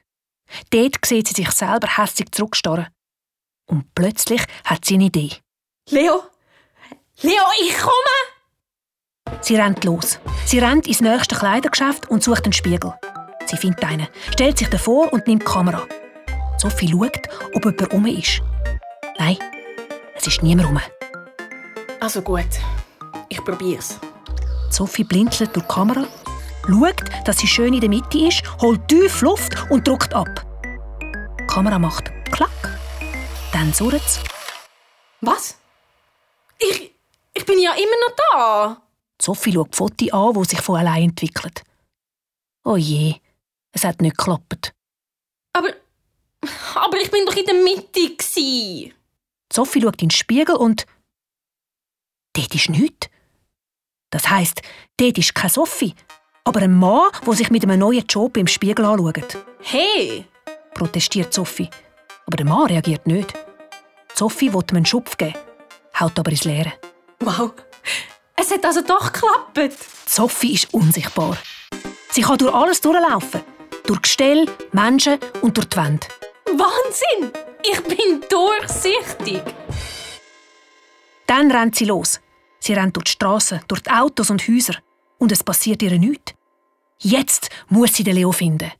Dort 0.70 1.06
sieht 1.06 1.28
sie 1.28 1.34
sich 1.34 1.52
selber 1.52 1.88
hässig 1.98 2.32
zurückstarren. 2.32 2.88
Und 3.70 3.94
plötzlich 3.96 4.42
hat 4.66 4.86
sie 4.86 4.96
eine 4.96 5.06
Idee. 5.06 5.32
Leo! 5.90 6.24
Leo, 7.22 7.44
ich 7.62 7.78
komme! 7.78 9.38
Sie 9.42 9.56
rennt 9.56 9.84
los. 9.84 10.20
Sie 10.46 10.60
rennt 10.60 10.88
ins 10.88 11.02
nächste 11.02 11.36
Kleidergeschäft 11.36 12.10
und 12.10 12.24
sucht 12.24 12.46
einen 12.46 12.54
Spiegel. 12.54 12.94
Sie 13.46 13.58
findet 13.58 13.84
einen, 13.84 14.08
stellt 14.32 14.58
sich 14.58 14.70
davor 14.70 15.12
und 15.12 15.28
nimmt 15.28 15.44
die 15.44 15.46
Kamera. 15.46 15.86
Sophie 16.58 16.90
schaut, 16.90 17.28
ob 17.54 17.66
jemand 17.66 17.94
rum 17.94 18.06
ist. 18.06 18.42
Nein, 19.20 19.38
es 20.16 20.28
ist 20.28 20.44
niemand 20.44 20.70
rum. 20.70 20.80
Also 22.00 22.22
gut, 22.22 22.48
ich 23.30 23.44
probier's. 23.44 24.00
Sophie 24.70 25.04
blinzelt 25.04 25.56
durch 25.56 25.66
die 25.66 25.74
Kamera, 25.74 26.08
schaut, 26.68 27.28
dass 27.28 27.38
sie 27.40 27.48
schön 27.48 27.74
in 27.74 27.82
der 27.82 27.90
Mitte 27.90 28.18
ist, 28.20 28.44
holt 28.62 28.88
tief 28.88 29.22
Luft 29.22 29.70
und 29.70 29.88
drückt 29.88 30.14
ab. 30.14 30.46
Die 31.40 31.48
Kamera 31.48 31.80
macht 31.80 32.12
Klack. 32.32 32.80
Dann 33.52 33.74
surrt's. 33.74 34.20
Was? 35.22 35.58
Ich, 36.60 36.92
ich 37.34 37.46
bin 37.46 37.60
ja 37.60 37.74
immer 37.74 37.98
noch 38.08 38.16
da. 38.16 38.82
Sophie 39.22 39.54
schaut 39.54 39.74
die 39.74 39.78
Fotos 39.78 40.12
an, 40.12 40.34
die 40.34 40.46
sich 40.46 40.62
von 40.62 40.78
allein 40.78 41.04
entwickelt. 41.04 41.64
Oh 42.64 42.76
je, 42.76 43.16
es 43.72 43.84
hat 43.84 44.02
nicht 44.02 44.18
geklappt. 44.18 44.74
Aber, 45.54 45.70
aber 46.76 46.98
ich 46.98 47.10
bin 47.10 47.26
doch 47.26 47.36
in 47.36 47.46
der 47.46 47.56
Mitte. 47.56 48.16
Gewesen. 48.16 48.94
Sophie 49.52 49.82
schaut 49.82 50.02
in 50.02 50.10
den 50.10 50.12
Spiegel 50.12 50.56
und... 50.56 50.86
Dort 52.34 52.54
ist 52.54 52.70
nichts. 52.70 53.10
Das 54.10 54.30
heisst, 54.30 54.62
dort 54.98 55.18
ist 55.18 55.34
keine 55.34 55.50
Sophie, 55.50 55.96
aber 56.48 56.62
ein 56.62 56.80
Mann, 56.80 57.10
der 57.26 57.34
sich 57.34 57.50
mit 57.50 57.64
einem 57.64 57.80
neuen 57.80 58.06
Job 58.08 58.38
im 58.38 58.48
Spiegel 58.48 58.86
anschaut. 58.86 59.38
Hey! 59.62 60.26
protestiert 60.74 61.34
Sophie. 61.34 61.70
Aber 62.26 62.38
der 62.38 62.46
Mann 62.46 62.68
reagiert 62.68 63.06
nicht. 63.06 63.34
Sophie 64.14 64.54
will 64.54 64.64
ihm 64.72 64.78
einen 64.78 64.86
Schupf 64.86 65.18
geben, 65.18 65.36
haut 66.00 66.18
aber 66.18 66.32
ins 66.32 66.46
Leere. 66.46 66.72
Wow, 67.20 67.52
es 68.38 68.50
hat 68.50 68.64
also 68.64 68.82
doch 68.82 69.12
geklappt. 69.12 69.74
Sophie 70.06 70.54
ist 70.54 70.74
unsichtbar. 70.74 71.38
Sie 72.12 72.22
kann 72.22 72.38
durch 72.38 72.54
alles 72.54 72.80
durchlaufen. 72.80 73.42
Durch 73.86 74.02
Gestell, 74.02 74.46
Menschen 74.72 75.20
und 75.42 75.58
durch 75.58 75.68
die 75.68 75.78
Wände. 75.78 76.08
Wahnsinn! 76.46 77.32
Ich 77.62 77.82
bin 77.84 78.22
durchsichtig. 78.30 79.42
Dann 81.26 81.52
rennt 81.52 81.76
sie 81.76 81.86
los. 81.86 82.22
Sie 82.60 82.74
rennt 82.74 82.96
durch 82.96 83.06
die 83.06 83.12
Straßen, 83.12 83.62
durch 83.68 83.82
die 83.82 83.90
Autos 83.90 84.30
und 84.30 84.48
Häuser. 84.48 84.76
Und 85.18 85.32
es 85.32 85.44
passiert 85.44 85.82
ihr 85.82 85.98
nichts. 86.00 86.37
Jetzt 87.00 87.50
muss 87.70 87.94
sie 87.94 88.04
den 88.04 88.16
Leo 88.16 88.32
finden. 88.32 88.72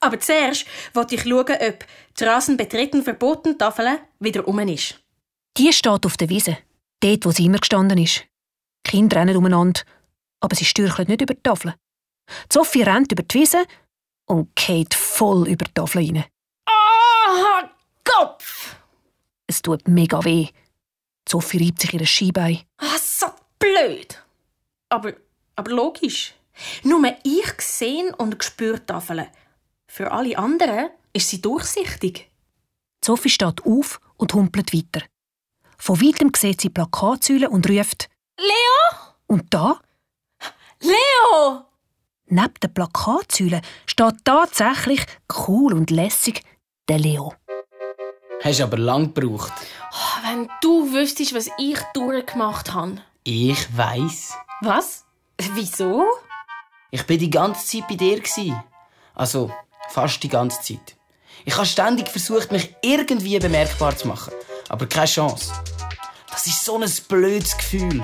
Aber 0.00 0.20
zuerst 0.20 0.66
wollte 0.94 1.14
ich 1.14 1.22
schauen, 1.22 1.40
ob 1.40 1.78
die 1.78 2.22
Straßenbetreten 2.22 3.02
verboten 3.02 3.58
Tafel 3.58 3.98
wieder 4.20 4.46
um 4.46 4.58
ist. 4.60 5.00
Die 5.56 5.72
steht 5.72 6.06
auf 6.06 6.16
der 6.16 6.28
Wiese, 6.28 6.58
dort, 7.00 7.24
wo 7.24 7.30
sie 7.30 7.46
immer 7.46 7.58
gestanden 7.58 7.98
ist. 7.98 8.24
Die 8.86 8.90
Kinder 8.90 9.16
rennen 9.16 9.36
umeinander, 9.36 9.80
aber 10.40 10.54
sie 10.54 10.64
stürcheln 10.64 11.08
nicht 11.08 11.22
über 11.22 11.34
die 11.34 11.42
Tafel. 11.42 11.74
Die 12.28 12.54
Sophie 12.54 12.82
rennt 12.82 13.10
über 13.10 13.22
die 13.22 13.38
Wiese 13.38 13.64
und 14.26 14.54
geht 14.54 14.94
voll 14.94 15.48
über 15.48 15.64
die 15.64 15.72
Tafel 15.72 16.04
rein. 16.04 16.24
Ah, 16.66 17.70
Kopf! 18.04 18.76
Es 19.46 19.62
tut 19.62 19.88
mega 19.88 20.24
weh. 20.24 20.46
Die 20.46 21.30
Sophie 21.30 21.64
reibt 21.64 21.80
sich 21.80 21.94
ihre 21.94 22.06
Skibein. 22.06 22.60
Ah, 22.78 22.98
so 22.98 23.26
blöd. 23.58 24.22
Aber, 24.88 25.14
aber 25.56 25.70
logisch. 25.70 26.34
Nur 26.82 27.00
sehe 27.78 28.14
und 28.16 28.42
spüre 28.42 28.80
die 28.80 28.86
Tafeln. 28.86 29.26
Für 29.86 30.12
alle 30.12 30.36
anderen 30.38 30.90
ist 31.12 31.30
sie 31.30 31.40
durchsichtig. 31.40 32.30
Sophie 33.04 33.30
steht 33.30 33.64
auf 33.64 34.00
und 34.16 34.34
humpelt 34.34 34.72
weiter. 34.72 35.04
Von 35.78 36.00
weitem 36.00 36.32
sieht 36.34 36.60
sie 36.60 36.70
Plakatsäulen 36.70 37.48
und 37.48 37.68
ruft 37.68 38.08
Leo! 38.38 39.00
«Und 39.26 39.52
da?» 39.52 39.80
Leo! 40.80 41.64
Neben 42.26 42.54
den 42.62 42.74
Plakatsäulen 42.74 43.62
steht 43.86 44.24
tatsächlich, 44.24 45.06
cool 45.46 45.72
und 45.72 45.90
lässig, 45.90 46.42
der 46.88 46.98
Leo. 46.98 47.34
Hast 48.42 48.60
aber 48.60 48.76
lang 48.76 49.14
gebraucht. 49.14 49.52
Oh, 49.92 50.28
wenn 50.28 50.50
du 50.60 50.92
wüsstest, 50.92 51.34
was 51.34 51.48
ich 51.58 51.78
durchgemacht 51.94 52.74
habe. 52.74 53.00
Ich 53.24 53.76
weiss. 53.76 54.34
Was? 54.60 55.04
Wieso? 55.54 56.06
Ich 56.96 57.04
bin 57.04 57.18
die 57.18 57.28
ganze 57.28 57.66
Zeit 57.66 57.88
bei 57.88 57.94
dir. 57.94 58.22
Also, 59.14 59.50
fast 59.90 60.22
die 60.22 60.30
ganze 60.30 60.62
Zeit. 60.62 60.96
Ich 61.44 61.54
habe 61.54 61.66
ständig 61.66 62.08
versucht, 62.08 62.50
mich 62.50 62.74
irgendwie 62.80 63.38
bemerkbar 63.38 63.94
zu 63.94 64.08
machen. 64.08 64.32
Aber 64.70 64.86
keine 64.86 65.06
Chance. 65.06 65.52
Das 66.30 66.46
ist 66.46 66.64
so 66.64 66.78
ein 66.78 66.90
blödes 67.06 67.54
Gefühl. 67.54 68.00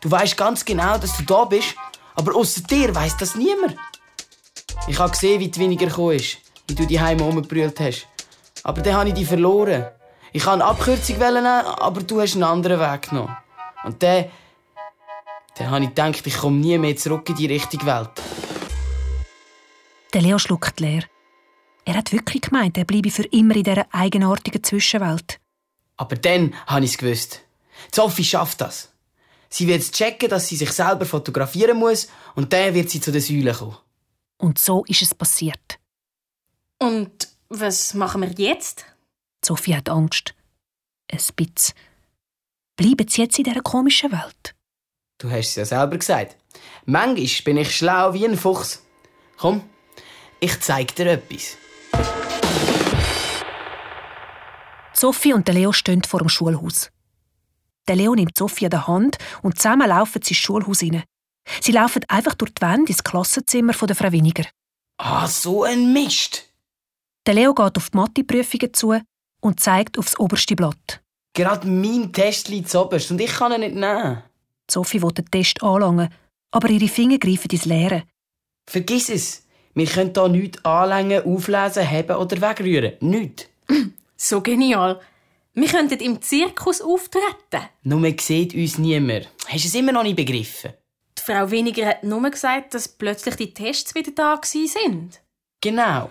Du 0.00 0.10
weißt 0.10 0.38
ganz 0.38 0.64
genau, 0.64 0.96
dass 0.96 1.14
du 1.18 1.22
da 1.24 1.44
bist, 1.44 1.74
aber 2.14 2.34
außer 2.34 2.62
dir 2.62 2.94
weiss 2.94 3.14
das 3.18 3.34
niemand. 3.34 3.76
Ich 4.88 4.98
habe 4.98 5.12
gesehen, 5.12 5.40
wie 5.40 5.50
du 5.50 5.60
weniger 5.60 5.84
gekommen 5.84 6.16
ist, 6.16 6.38
wie 6.66 6.74
du 6.74 6.86
die 6.86 6.98
Heime 6.98 7.24
umgebrüllt 7.24 7.78
hast. 7.78 8.06
Aber 8.62 8.80
dann 8.80 8.94
habe 8.94 9.08
ich 9.10 9.16
dich 9.16 9.28
verloren. 9.28 9.84
Ich 10.32 10.46
wollte 10.46 10.64
eine 10.64 10.70
Abkürzung 10.70 11.18
nehmen, 11.18 11.44
aber 11.44 12.02
du 12.02 12.22
hast 12.22 12.36
einen 12.36 12.44
anderen 12.44 12.80
Weg 12.80 13.10
genommen. 13.10 13.36
Und 13.84 14.02
dann... 14.02 14.30
Dann 15.56 15.70
habe 15.70 15.84
ich 15.84 15.90
gedacht, 15.90 16.26
ich 16.26 16.36
komme 16.36 16.58
nie 16.58 16.78
mehr 16.78 16.96
zurück 16.96 17.28
in 17.28 17.36
die 17.36 17.46
richtige 17.46 17.86
Welt. 17.86 18.10
Der 20.12 20.22
Leo 20.22 20.38
schluckt 20.38 20.80
leer. 20.80 21.04
Er 21.84 21.94
hat 21.94 22.12
wirklich 22.12 22.42
gemeint, 22.42 22.78
er 22.78 22.84
bleibe 22.84 23.10
für 23.10 23.24
immer 23.24 23.56
in 23.56 23.64
dieser 23.64 23.86
eigenartigen 23.92 24.62
Zwischenwelt. 24.62 25.40
Aber 25.96 26.16
dann 26.16 26.54
habe 26.66 26.84
ich 26.84 26.92
es 26.92 26.98
gewusst. 26.98 27.40
Sophie 27.92 28.24
schafft 28.24 28.60
das. 28.60 28.90
Sie 29.48 29.68
wird 29.68 29.92
checken, 29.92 30.28
dass 30.28 30.48
sie 30.48 30.56
sich 30.56 30.72
selber 30.72 31.06
fotografieren 31.06 31.78
muss 31.78 32.08
und 32.34 32.52
dann 32.52 32.74
wird 32.74 32.90
sie 32.90 33.00
zu 33.00 33.12
den 33.12 33.20
Säulen 33.20 33.54
kommen. 33.54 33.76
Und 34.38 34.58
so 34.58 34.84
ist 34.86 35.02
es 35.02 35.14
passiert. 35.14 35.78
Und 36.80 37.28
was 37.48 37.94
machen 37.94 38.22
wir 38.22 38.30
jetzt? 38.30 38.84
Sophie 39.44 39.76
hat 39.76 39.88
Angst. 39.88 40.34
Ein 41.10 41.20
bisschen. 41.36 41.74
Bleiben 42.76 43.06
sie 43.06 43.22
jetzt 43.22 43.38
in 43.38 43.44
dieser 43.44 43.60
komischen 43.60 44.10
Welt? 44.10 44.54
Du 45.18 45.30
hast 45.30 45.50
es 45.50 45.54
ja 45.54 45.64
selber 45.64 45.98
gesagt. 45.98 46.36
Manchmal 46.86 47.44
bin 47.44 47.56
ich 47.56 47.76
schlau 47.76 48.12
wie 48.14 48.26
ein 48.26 48.36
Fuchs. 48.36 48.82
Komm, 49.36 49.62
ich 50.40 50.60
zeig 50.60 50.94
dir 50.96 51.06
etwas. 51.06 51.56
Sophie 54.92 55.32
und 55.32 55.46
der 55.48 55.54
Leo 55.54 55.72
stehen 55.72 56.02
vor 56.02 56.20
dem 56.20 56.28
Schulhaus. 56.28 56.90
Der 57.88 57.96
Leo 57.96 58.14
nimmt 58.14 58.36
Sophie 58.36 58.66
an 58.66 58.70
der 58.70 58.86
Hand 58.86 59.18
und 59.42 59.58
zusammen 59.58 59.88
laufen 59.88 60.22
sie 60.22 60.30
ins 60.30 60.38
Schulhaus 60.38 60.80
hinein. 60.80 61.04
Sie 61.60 61.72
laufen 61.72 62.02
einfach 62.08 62.34
durch 62.34 62.54
die 62.54 62.62
Wände 62.62 62.90
ins 62.90 63.04
Klassenzimmer 63.04 63.74
von 63.74 63.86
der 63.86 63.96
Frau 63.96 64.10
Winiger. 64.10 64.44
Ah, 64.98 65.26
so 65.26 65.64
ein 65.64 65.92
Mist! 65.92 66.44
Der 67.26 67.34
Leo 67.34 67.54
geht 67.54 67.76
auf 67.76 67.90
die 67.90 67.96
Matheprüfungen 67.96 68.72
zu 68.72 68.98
und 69.40 69.60
zeigt 69.60 69.98
aufs 69.98 70.18
oberste 70.18 70.56
Blatt. 70.56 71.02
Gerade 71.34 71.66
mein 71.66 72.12
Test 72.12 72.48
liegt 72.48 72.74
oberst 72.74 73.10
und 73.10 73.20
ich 73.20 73.32
kann 73.32 73.52
ihn 73.52 73.60
nicht 73.60 73.74
nehmen. 73.74 74.22
Sophie 74.70 75.02
will 75.02 75.12
den 75.12 75.30
Test 75.30 75.62
anlangen, 75.62 76.08
aber 76.50 76.70
ihre 76.70 76.88
Finger 76.88 77.18
greifen 77.18 77.50
ins 77.50 77.64
Leere. 77.64 78.04
Vergiss 78.66 79.08
es. 79.08 79.46
Wir 79.74 79.86
können 79.86 80.12
hier 80.14 80.28
nichts 80.28 80.64
anlängen, 80.64 81.24
auflesen, 81.24 81.86
heben 81.86 82.16
oder 82.16 82.40
wegrühren. 82.40 82.92
Nichts. 83.00 83.46
So 84.16 84.40
genial. 84.40 85.00
Wir 85.54 85.68
könnten 85.68 86.00
im 86.00 86.22
Zirkus 86.22 86.80
auftreten. 86.80 87.68
Nur 87.82 88.00
man 88.00 88.16
sieht 88.16 88.54
uns 88.54 88.78
niemand. 88.78 89.28
Hast 89.46 89.64
du 89.64 89.68
es 89.68 89.74
immer 89.74 89.92
noch 89.92 90.02
nicht 90.02 90.16
begriffen? 90.16 90.72
Die 91.18 91.22
Frau 91.22 91.50
Weniger 91.50 91.86
hat 91.86 92.04
nur 92.04 92.30
gesagt, 92.30 92.74
dass 92.74 92.88
plötzlich 92.88 93.36
die 93.36 93.52
Tests 93.52 93.94
wieder 93.94 94.12
da 94.12 94.40
sind. 94.42 95.20
Genau. 95.60 96.10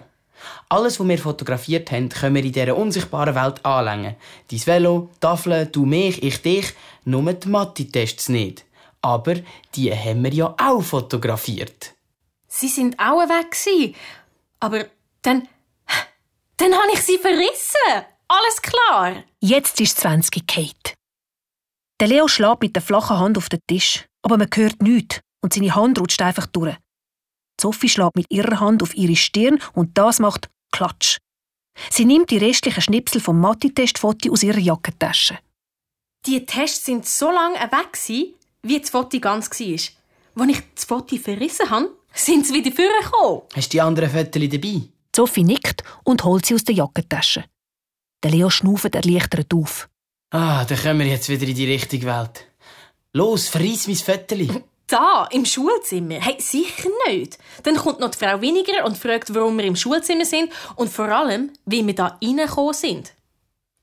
Alles, 0.69 1.00
was 1.00 1.08
wir 1.08 1.17
fotografiert 1.17 1.91
haben, 1.91 2.10
können 2.10 2.36
wir 2.36 2.43
in 2.43 2.52
dieser 2.52 2.76
unsichtbaren 2.76 3.36
Welt 3.36 3.65
anlängen. 3.65 4.15
Dein 4.50 4.65
Velo, 4.65 5.10
die 5.15 5.19
Tafel, 5.19 5.65
du 5.67 5.86
mich, 5.86 6.22
ich 6.22 6.41
dich, 6.41 6.74
nur 7.06 7.34
die 7.34 7.48
Mathe-Tests 7.48 8.30
nicht. 8.30 8.65
Aber 9.02 9.36
die 9.76 9.93
haben 9.93 10.24
wir 10.24 10.34
ja 10.34 10.56
auch 10.58 10.82
fotografiert. 10.82 11.93
Sie 12.48 12.67
sind 12.67 13.00
auch 13.00 13.28
weg. 13.28 13.96
Aber 14.60 14.86
dann... 15.22 15.48
Dann 16.58 16.74
habe 16.74 16.91
ich 16.93 17.02
sie 17.02 17.17
verrissen. 17.17 18.06
Alles 18.28 18.62
klar. 18.62 19.24
Jetzt 19.39 19.82
ist 19.82 20.00
20 20.00 20.48
Kate. 20.48 20.93
Der 22.00 22.08
Leo 22.08 22.28
schlägt 22.28 22.62
mit 22.62 22.76
der 22.76 22.82
flachen 22.82 23.17
Hand 23.17 23.38
auf 23.38 23.50
den 23.50 23.60
Tisch, 23.67 24.06
aber 24.22 24.38
man 24.38 24.50
hört 24.54 24.82
nichts 24.82 25.19
und 25.41 25.54
seine 25.54 25.76
Hand 25.76 26.00
rutscht 26.00 26.22
einfach 26.22 26.46
durch. 26.48 26.76
Sophie 27.60 27.89
schlägt 27.89 28.16
mit 28.16 28.26
ihrer 28.30 28.60
Hand 28.60 28.84
auf 28.84 28.96
ihre 28.96 29.16
Stirn 29.16 29.60
und 29.74 29.98
das 29.98 30.20
macht 30.20 30.50
Klatsch. 30.72 31.18
Sie 31.89 32.06
nimmt 32.06 32.30
die 32.30 32.38
restlichen 32.38 32.82
Schnipsel 32.82 33.22
vom 33.22 33.39
Mathe-Testfoto 33.39 34.32
aus 34.32 34.44
ihrer 34.44 34.60
Jackentasche. 34.60 35.39
Die 36.26 36.46
Tests 36.46 36.86
sind 36.86 37.06
so 37.06 37.32
lange 37.32 37.56
weg, 37.56 38.34
wie 38.62 38.80
das 38.80 38.89
Foto 38.89 39.20
ganz 39.20 39.50
war. 39.50 40.44
Als 40.44 40.52
ich 40.52 40.63
das 40.76 40.86
Foto 40.86 41.18
verrissen 41.18 41.70
habe, 41.70 41.89
sind 42.13 42.46
sie 42.46 42.54
wieder 42.54 42.72
vorgekommen. 42.72 43.42
Hast 43.56 43.68
du 43.68 43.72
die 43.72 43.82
anderen 43.82 44.10
Fotos 44.10 44.50
dabei? 44.50 44.82
Sophie 45.16 45.44
nickt 45.44 45.84
und 46.04 46.24
holt 46.24 46.46
sie 46.46 46.56
aus 46.56 46.63
der 46.63 46.76
Jackentasche. 46.76 47.46
Der 48.24 48.32
Leo 48.32 48.50
schnauft 48.50 48.96
erleichtert 48.96 49.54
auf. 49.54 49.89
Ah, 50.32 50.66
dann 50.66 50.78
kommen 50.82 51.00
wir 51.00 51.08
jetzt 51.08 51.30
wieder 51.30 51.48
in 51.48 51.56
die 51.56 51.72
richtige 51.72 52.08
Welt. 52.08 52.48
Los, 53.13 53.50
verreiss 53.50 53.88
mein 53.88 53.96
Foto. 53.98 54.63
Da, 54.88 55.28
im 55.32 55.46
Schulzimmer? 55.46 56.15
Hey, 56.15 56.36
sicher 56.39 56.89
nicht. 57.08 57.38
Dann 57.63 57.76
kommt 57.76 58.00
noch 58.00 58.12
die 58.12 58.17
Frau 58.17 58.41
Winiger 58.41 58.86
und 58.86 58.98
fragt, 58.98 59.34
warum 59.34 59.58
wir 59.58 59.65
im 59.65 59.76
Schulzimmer 59.76 60.26
sind 60.26 60.52
und 60.76 60.89
vor 60.89 61.08
allem, 61.08 61.52
wie 61.65 61.86
wir 61.86 61.96
da 61.96 62.19
reingekommen 62.22 62.74
sind. 62.74 63.13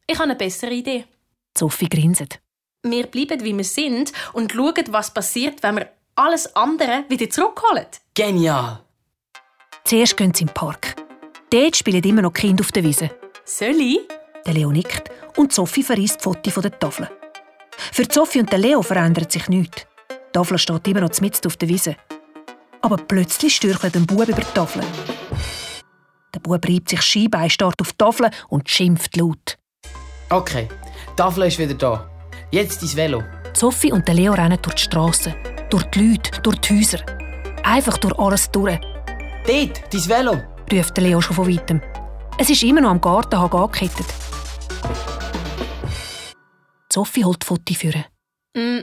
Ich 0.07 0.17
habe 0.17 0.25
eine 0.25 0.37
bessere 0.37 0.73
Idee. 0.73 1.05
Sophie 1.57 1.89
grinset. 1.89 2.41
Wir 2.83 3.07
bleiben, 3.07 3.43
wie 3.45 3.57
wir 3.57 3.65
sind 3.65 4.13
und 4.33 4.53
schauen, 4.53 4.85
was 4.91 5.13
passiert, 5.13 5.63
wenn 5.63 5.77
wir 5.77 5.91
alles 6.15 6.55
andere 6.55 7.05
wieder 7.09 7.29
zurückholen. 7.29 7.87
Genial. 8.15 8.81
Zuerst 9.85 10.17
gehen 10.17 10.35
sie 10.35 10.45
im 10.45 10.49
Park. 10.49 10.97
Dort 11.51 11.77
spielen 11.77 12.03
immer 12.05 12.23
noch 12.23 12.33
Kinder 12.33 12.63
auf 12.63 12.73
der 12.73 12.85
Wiese. 12.85 13.11
Soll 13.45 13.81
ich? 13.81 14.01
Der 14.47 14.55
Leo 14.55 14.71
nickt 14.71 15.11
und 15.37 15.53
Sophie 15.53 15.83
verreist 15.83 16.21
die 16.21 16.25
Fotos 16.25 16.53
von 16.53 16.63
der 16.63 16.79
Tafel. 16.79 17.09
Für 17.93 18.07
Sophie 18.11 18.41
und 18.41 18.53
den 18.53 18.61
Leo 18.61 18.83
verändert 18.83 19.33
sich 19.33 19.49
nichts. 19.49 19.87
Die 20.31 20.38
Tafel 20.38 20.59
steht 20.59 20.87
immer 20.87 21.01
noch 21.01 21.21
mitten 21.21 21.47
auf 21.49 21.57
der 21.57 21.69
Wiese. 21.69 21.97
Aber 22.83 22.97
plötzlich 22.97 23.57
stürchelt 23.57 23.97
ein 23.97 24.07
Bub 24.07 24.29
über 24.29 24.40
die 24.40 24.55
Tafel. 24.55 24.83
Der 26.33 26.38
Bub 26.38 26.64
reibt 26.64 26.88
sich 26.88 27.03
Skibein, 27.03 27.51
starrt 27.51 27.81
auf 27.81 27.90
die 27.90 27.99
Tafel 27.99 28.31
und 28.49 28.69
schimpft 28.69 29.16
laut. 29.16 29.59
Okay, 30.31 30.69
die 31.11 31.16
Tafel 31.16 31.49
ist 31.49 31.59
wieder 31.59 31.75
da. 31.75 32.09
Jetzt 32.53 32.81
dein 32.81 32.97
Velo. 32.97 33.25
Sophie 33.55 33.90
und 33.90 34.07
der 34.07 34.14
Leo 34.14 34.33
rennen 34.33 34.59
durch 34.62 34.77
die 34.77 34.83
Straßen, 34.83 35.35
durch 35.69 35.83
die 35.87 36.12
Leute, 36.12 36.40
durch 36.43 36.59
die 36.61 36.79
Häuser. 36.79 37.01
Einfach 37.64 37.99
durch 37.99 38.16
alles 38.16 38.49
durch, 38.53 38.79
Dort, 39.45 39.83
dein 39.93 40.09
Velo. 40.09 40.40
ruft 40.73 40.97
der 40.97 41.03
Leo 41.05 41.21
schon 41.21 41.35
von 41.35 41.49
weitem. 41.53 41.83
Es 42.38 42.49
ist 42.49 42.62
immer 42.62 42.81
noch 42.81 42.90
am 42.90 43.01
Gartenhag 43.01 43.53
angekettet. 43.53 44.07
Sophie 46.93 47.25
holt 47.25 47.43
die 47.43 47.47
Fotos 47.47 47.77
führen. 47.77 48.05
Mm, 48.57 48.81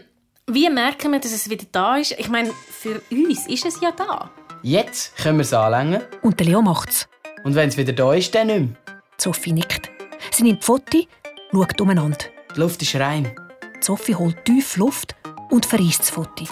wie 0.49 0.69
merken 0.69 1.11
wir, 1.11 1.19
dass 1.19 1.33
es 1.33 1.49
wieder 1.49 1.65
da 1.71 1.97
ist? 1.97 2.13
Ich 2.17 2.29
meine, 2.29 2.51
für 2.51 3.01
uns 3.11 3.47
ist 3.47 3.65
es 3.65 3.81
ja 3.81 3.91
da. 3.91 4.31
Jetzt 4.63 5.15
können 5.17 5.37
wir 5.37 5.43
es 5.43 5.53
anlängen. 5.53 6.01
Und 6.21 6.39
der 6.39 6.47
Leo 6.47 6.61
macht's. 6.61 7.07
Und 7.43 7.55
wenn 7.55 7.69
es 7.69 7.77
wieder 7.77 7.93
da 7.93 8.13
ist, 8.13 8.33
dann 8.33 8.47
nicht 8.47 8.59
mehr. 8.59 9.01
Sophie 9.17 9.53
nickt. 9.53 9.91
Sie 10.31 10.43
nimmt 10.43 10.63
Foto, 10.63 11.05
schaut 11.51 11.81
umeinander. 11.81 12.17
Die 12.55 12.59
Luft 12.59 12.81
ist 12.81 12.95
rein. 12.95 13.35
Sophie 13.81 14.15
holt 14.15 14.43
tief 14.45 14.77
Luft 14.77 15.15
und 15.49 15.65
verreist 15.65 15.99
das 15.99 16.09
Foto. 16.11 16.45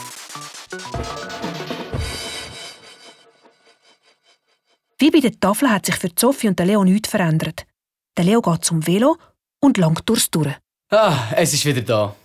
Wie 4.98 5.12
bei 5.12 5.20
der 5.20 5.40
Tafel 5.40 5.70
hat 5.70 5.86
sich 5.86 5.96
für 5.96 6.10
Sophie 6.18 6.48
und 6.48 6.60
den 6.60 6.68
Leo 6.68 6.84
nichts 6.84 7.10
verändert. 7.10 7.66
Der 8.18 8.26
Leo 8.26 8.42
geht 8.42 8.64
zum 8.64 8.86
Velo 8.86 9.18
und 9.60 9.78
langt 9.78 10.08
durchs 10.08 10.30
Durch. 10.32 10.56
Ah, 10.90 11.32
es 11.36 11.54
ist 11.54 11.66
wieder 11.66 11.82
da. 11.82 12.16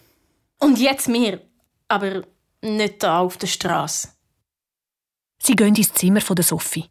Und 0.58 0.78
jetzt 0.78 1.08
mir. 1.08 1.49
Aber 1.90 2.22
nicht 2.62 3.02
da 3.02 3.18
auf 3.18 3.36
der 3.36 3.48
Straße. 3.48 4.08
Sie 5.42 5.56
gehen 5.56 5.74
ins 5.74 5.92
Zimmer 5.92 6.20
von 6.20 6.36
der 6.36 6.44
Sophie. 6.44 6.88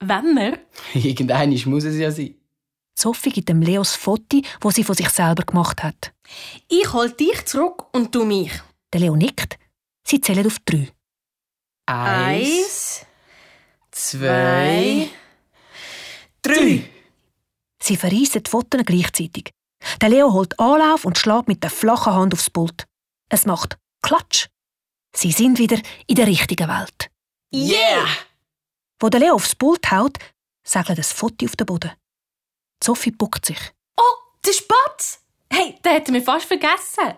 Wenn 0.00 0.34
wir? 0.36 0.58
Irgendein 0.94 1.60
muss 1.66 1.84
es 1.84 1.96
ja 1.96 2.10
sein. 2.10 2.36
Sophie 2.96 3.30
gibt 3.30 3.48
dem 3.48 3.62
Leo 3.62 3.80
das 3.80 3.96
Foto, 3.96 4.40
das 4.60 4.74
sie 4.74 4.84
von 4.84 4.94
sich 4.94 5.08
selber 5.08 5.44
gemacht 5.44 5.82
hat. 5.82 6.12
Ich 6.68 6.92
hol 6.92 7.10
dich 7.10 7.44
zurück 7.46 7.86
und 7.92 8.14
du 8.14 8.24
mich. 8.24 8.52
Der 8.92 9.00
Leo 9.00 9.16
nickt. 9.16 9.58
Sie 10.06 10.20
zählen 10.20 10.46
auf 10.46 10.58
drei. 10.64 10.88
Eins, 11.86 13.06
zwei, 13.90 15.08
drei. 16.42 16.90
Sie 17.82 17.96
verreissen 17.96 18.42
die 18.42 18.50
Fotos 18.50 18.82
gleichzeitig. 18.84 19.50
Der 20.00 20.10
Leo 20.10 20.32
holt 20.32 20.58
Anlauf 20.60 21.04
und 21.04 21.18
schlägt 21.18 21.48
mit 21.48 21.62
der 21.62 21.70
flachen 21.70 22.14
Hand 22.14 22.34
aufs 22.34 22.50
Pult. 22.50 22.84
Es 23.30 23.46
macht 23.46 23.78
Klatsch. 24.02 24.48
Sie 25.14 25.32
sind 25.32 25.58
wieder 25.58 25.78
in 26.06 26.16
der 26.16 26.26
richtigen 26.26 26.68
Welt. 26.68 27.10
Yeah! 27.52 28.06
Wo 29.00 29.08
der 29.08 29.20
Leo 29.20 29.34
aufs 29.34 29.54
Pult 29.54 29.90
haut, 29.90 30.18
segelt 30.64 30.98
das 30.98 31.12
Foto 31.12 31.46
auf 31.46 31.56
den 31.56 31.66
Boden. 31.66 31.92
Sophie 32.82 33.10
buckt 33.10 33.46
sich. 33.46 33.58
Oh, 33.96 34.16
der 34.44 34.52
Spatz! 34.52 35.24
Hey, 35.50 35.76
den 35.84 35.92
hätten 35.92 36.14
wir 36.14 36.22
fast 36.22 36.46
vergessen. 36.46 37.14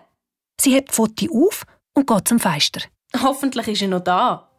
Sie 0.59 0.73
hebt 0.73 0.93
Foto 0.93 1.47
auf 1.47 1.65
und 1.93 2.07
geht 2.07 2.27
zum 2.27 2.39
Fenster. 2.39 2.81
Hoffentlich 3.21 3.67
ist 3.67 3.81
er 3.81 3.89
noch 3.89 3.99
da. 4.03 4.49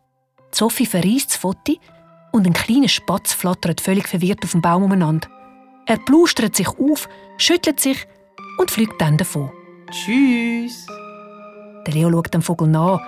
Sophie 0.53 0.87
verreist 0.87 1.31
das 1.31 1.37
Foto 1.37 1.75
und 2.33 2.47
ein 2.47 2.53
kleiner 2.53 2.89
Spatz 2.89 3.33
flattert 3.33 3.81
völlig 3.81 4.09
verwirrt 4.09 4.45
auf 4.45 4.53
dem 4.53 4.61
Baum 4.61 4.85
umeinander. 4.85 5.29
Er 5.87 5.99
plustert 5.99 6.55
sich 6.55 6.69
auf, 6.69 7.09
schüttelt 7.39 7.81
sich 7.81 8.07
und 8.59 8.71
fliegt 8.71 9.01
dann 9.01 9.17
davon. 9.17 9.51
Tschüss. 9.91 10.87
Der 11.87 11.95
Leo 11.95 12.11
schaut 12.11 12.33
dem 12.33 12.43
Vogel 12.43 12.69
nach, 12.69 13.01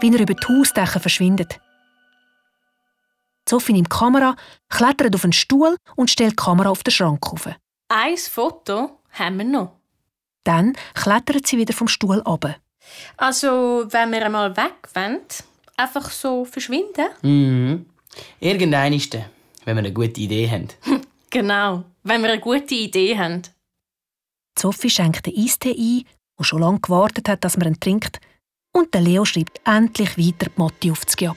wie 0.00 0.12
er 0.12 0.20
über 0.20 0.34
die 0.34 0.46
Hausdächer 0.46 1.00
verschwindet. 1.00 1.60
Sophie 3.48 3.72
nimmt 3.72 3.92
die 3.92 3.96
Kamera, 3.96 4.36
klettert 4.68 5.14
auf 5.14 5.24
einen 5.24 5.32
Stuhl 5.32 5.76
und 5.96 6.10
stellt 6.10 6.32
die 6.32 6.36
Kamera 6.36 6.70
auf 6.70 6.82
den 6.82 6.92
Schrank 6.92 7.32
auf. 7.32 7.48
Ein 7.88 8.16
Foto 8.16 9.00
haben 9.12 9.38
wir 9.38 9.44
noch. 9.44 9.72
Dann 10.44 10.74
klettert 10.94 11.46
sie 11.46 11.58
wieder 11.58 11.74
vom 11.74 11.88
Stuhl 11.88 12.22
ab. 12.22 12.58
Also, 13.16 13.86
wenn 13.90 14.10
wir 14.12 14.24
einmal 14.24 14.56
weg 14.56 14.74
wollen, 14.94 15.20
einfach 15.76 16.10
so 16.10 16.44
verschwinden? 16.44 17.06
Mhm. 17.22 17.86
Irgendein 18.40 18.92
ist 18.94 19.12
der, 19.12 19.30
wenn 19.64 19.76
wir 19.76 19.80
eine 19.80 19.92
gute 19.92 20.20
Idee 20.20 20.48
haben. 20.50 20.68
Genau, 21.30 21.84
wenn 22.02 22.20
wir 22.20 22.30
eine 22.30 22.42
gute 22.42 22.74
Idee 22.74 23.16
haben. 23.16 23.40
Sophie 24.58 24.90
schenkt 24.90 25.24
den 25.24 25.34
Eistee 25.34 25.70
ein, 25.74 26.04
der 26.42 26.48
schon 26.48 26.60
lange 26.60 26.80
gewartet 26.80 27.28
hat, 27.28 27.44
dass 27.44 27.56
man 27.56 27.68
ihn 27.68 27.80
trinkt, 27.80 28.20
und 28.72 28.92
der 28.94 29.02
Leo 29.02 29.24
schreibt 29.24 29.60
endlich 29.64 30.18
weiter 30.18 30.50
die 30.50 30.60
Motti 30.60 30.90
auf 30.90 31.04
das 31.04 31.16
ab. 31.28 31.36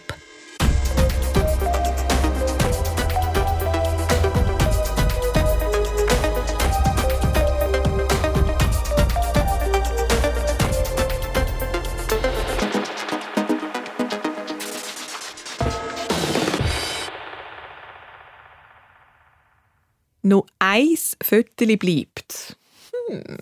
Noch 20.23 20.47
ein 20.57 20.97
Viertel 21.21 21.77
bleibt. 21.77 22.57
Hm. 23.07 23.37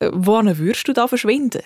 Wohin 0.00 0.58
würdest 0.58 0.88
du 0.88 0.92
da 0.92 1.06
verschwinden? 1.06 1.62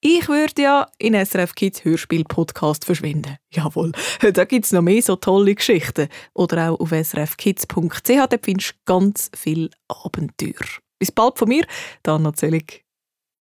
Ich 0.00 0.28
würde 0.28 0.62
ja 0.62 0.86
in 0.98 1.14
SRF 1.14 1.54
Kids 1.54 1.84
Hörspiel-Podcast 1.84 2.84
verschwinden. 2.84 3.36
Jawohl, 3.52 3.92
da 4.32 4.44
gibt 4.44 4.64
es 4.64 4.72
noch 4.72 4.82
mehr 4.82 5.02
so 5.02 5.16
tolle 5.16 5.54
Geschichten. 5.54 6.08
Oder 6.34 6.70
auch 6.70 6.80
auf 6.80 6.90
srfkids.ch, 6.90 8.06
da 8.06 8.36
findest 8.40 8.70
du 8.70 8.74
ganz 8.84 9.30
viel 9.34 9.70
Abenteuer. 9.88 10.66
Bis 11.00 11.10
bald 11.10 11.38
von 11.38 11.48
mir, 11.48 11.66
dann 12.04 12.22
natürlich 12.22 12.84